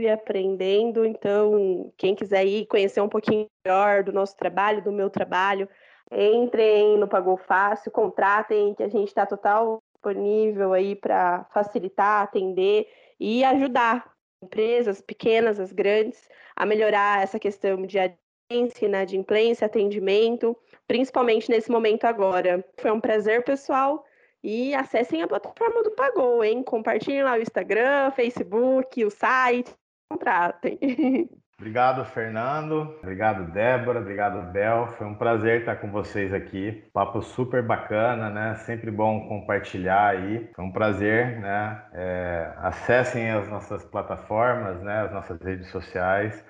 e 0.00 0.08
aprendendo. 0.08 1.04
Então, 1.04 1.92
quem 1.96 2.14
quiser 2.14 2.44
ir 2.44 2.66
conhecer 2.66 3.00
um 3.00 3.08
pouquinho 3.08 3.46
melhor 3.64 4.02
do 4.02 4.12
nosso 4.12 4.36
trabalho, 4.36 4.82
do 4.82 4.92
meu 4.92 5.08
trabalho, 5.08 5.68
entrem 6.12 6.98
no 6.98 7.08
Pagou 7.08 7.36
Fácil, 7.36 7.90
contratem, 7.90 8.74
que 8.74 8.82
a 8.82 8.88
gente 8.88 9.08
está 9.08 9.26
total 9.26 9.82
disponível 9.94 10.72
aí 10.72 10.94
para 10.94 11.44
facilitar, 11.52 12.22
atender 12.22 12.86
e 13.18 13.42
ajudar 13.44 14.12
empresas 14.42 15.00
pequenas, 15.00 15.58
as 15.58 15.72
grandes, 15.72 16.28
a 16.54 16.66
melhorar 16.66 17.22
essa 17.22 17.38
questão 17.38 17.86
de 17.86 17.98
agência, 17.98 18.86
inadimplência, 18.86 19.66
atendimento, 19.66 20.56
principalmente 20.86 21.50
nesse 21.50 21.70
momento 21.70 22.04
agora. 22.04 22.64
Foi 22.78 22.90
um 22.90 23.00
prazer, 23.00 23.42
pessoal. 23.44 24.04
E 24.42 24.74
acessem 24.74 25.22
a 25.22 25.28
plataforma 25.28 25.82
do 25.82 25.92
Pagou, 25.92 26.44
hein? 26.44 26.62
Compartilhem 26.62 27.22
lá 27.22 27.32
o 27.34 27.40
Instagram, 27.40 28.10
Facebook, 28.10 29.02
o 29.02 29.10
site, 29.10 29.72
contratem. 30.10 30.78
Obrigado, 31.58 32.04
Fernando. 32.04 32.96
Obrigado, 33.02 33.50
Débora. 33.52 34.00
Obrigado, 34.00 34.52
Bel. 34.52 34.88
Foi 34.98 35.06
um 35.06 35.14
prazer 35.14 35.60
estar 35.60 35.76
com 35.76 35.90
vocês 35.90 36.32
aqui. 36.34 36.84
Papo 36.92 37.22
super 37.22 37.62
bacana, 37.62 38.28
né? 38.28 38.56
Sempre 38.56 38.90
bom 38.90 39.28
compartilhar 39.28 40.08
aí. 40.08 40.50
Foi 40.54 40.64
um 40.64 40.72
prazer, 40.72 41.38
né? 41.40 41.82
É, 41.92 42.52
acessem 42.58 43.30
as 43.30 43.48
nossas 43.48 43.84
plataformas, 43.84 44.82
né? 44.82 45.02
As 45.02 45.12
nossas 45.12 45.40
redes 45.40 45.68
sociais 45.68 46.44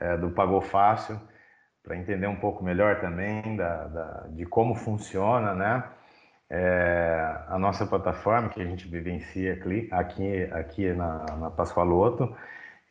é, 0.00 0.16
do 0.16 0.30
Pagou 0.30 0.60
Fácil 0.62 1.20
para 1.82 1.96
entender 1.96 2.26
um 2.26 2.36
pouco 2.36 2.64
melhor 2.64 3.00
também 3.00 3.56
da, 3.56 3.84
da, 3.88 4.26
de 4.30 4.46
como 4.46 4.74
funciona, 4.74 5.54
né? 5.54 5.84
é, 6.50 7.44
a 7.48 7.58
nossa 7.58 7.86
plataforma 7.86 8.48
que 8.48 8.60
a 8.60 8.64
gente 8.64 8.88
vivencia 8.88 9.54
aqui, 9.92 10.48
aqui 10.50 10.92
na, 10.92 11.24
na 11.38 11.50
Pascoaloto. 11.50 12.34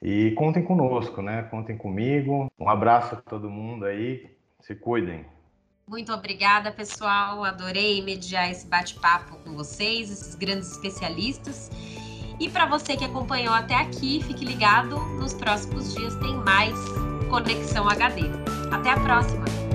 E 0.01 0.31
contem 0.31 0.63
conosco, 0.63 1.21
né? 1.21 1.43
Contem 1.43 1.77
comigo. 1.77 2.49
Um 2.57 2.69
abraço 2.69 3.15
a 3.15 3.21
todo 3.21 3.49
mundo 3.49 3.85
aí. 3.85 4.37
Se 4.61 4.75
cuidem. 4.75 5.25
Muito 5.87 6.13
obrigada, 6.13 6.71
pessoal. 6.71 7.43
Adorei 7.43 8.01
mediar 8.01 8.49
esse 8.49 8.67
bate-papo 8.67 9.37
com 9.37 9.55
vocês, 9.55 10.11
esses 10.11 10.35
grandes 10.35 10.71
especialistas. 10.71 11.69
E 12.39 12.47
para 12.47 12.65
você 12.65 12.95
que 12.95 13.03
acompanhou 13.03 13.53
até 13.53 13.75
aqui, 13.75 14.23
fique 14.23 14.45
ligado. 14.45 14.97
Nos 15.19 15.33
próximos 15.33 15.93
dias 15.93 16.15
tem 16.17 16.35
mais 16.35 16.75
Conexão 17.29 17.89
HD. 17.89 18.21
Até 18.71 18.91
a 18.91 18.99
próxima! 18.99 19.68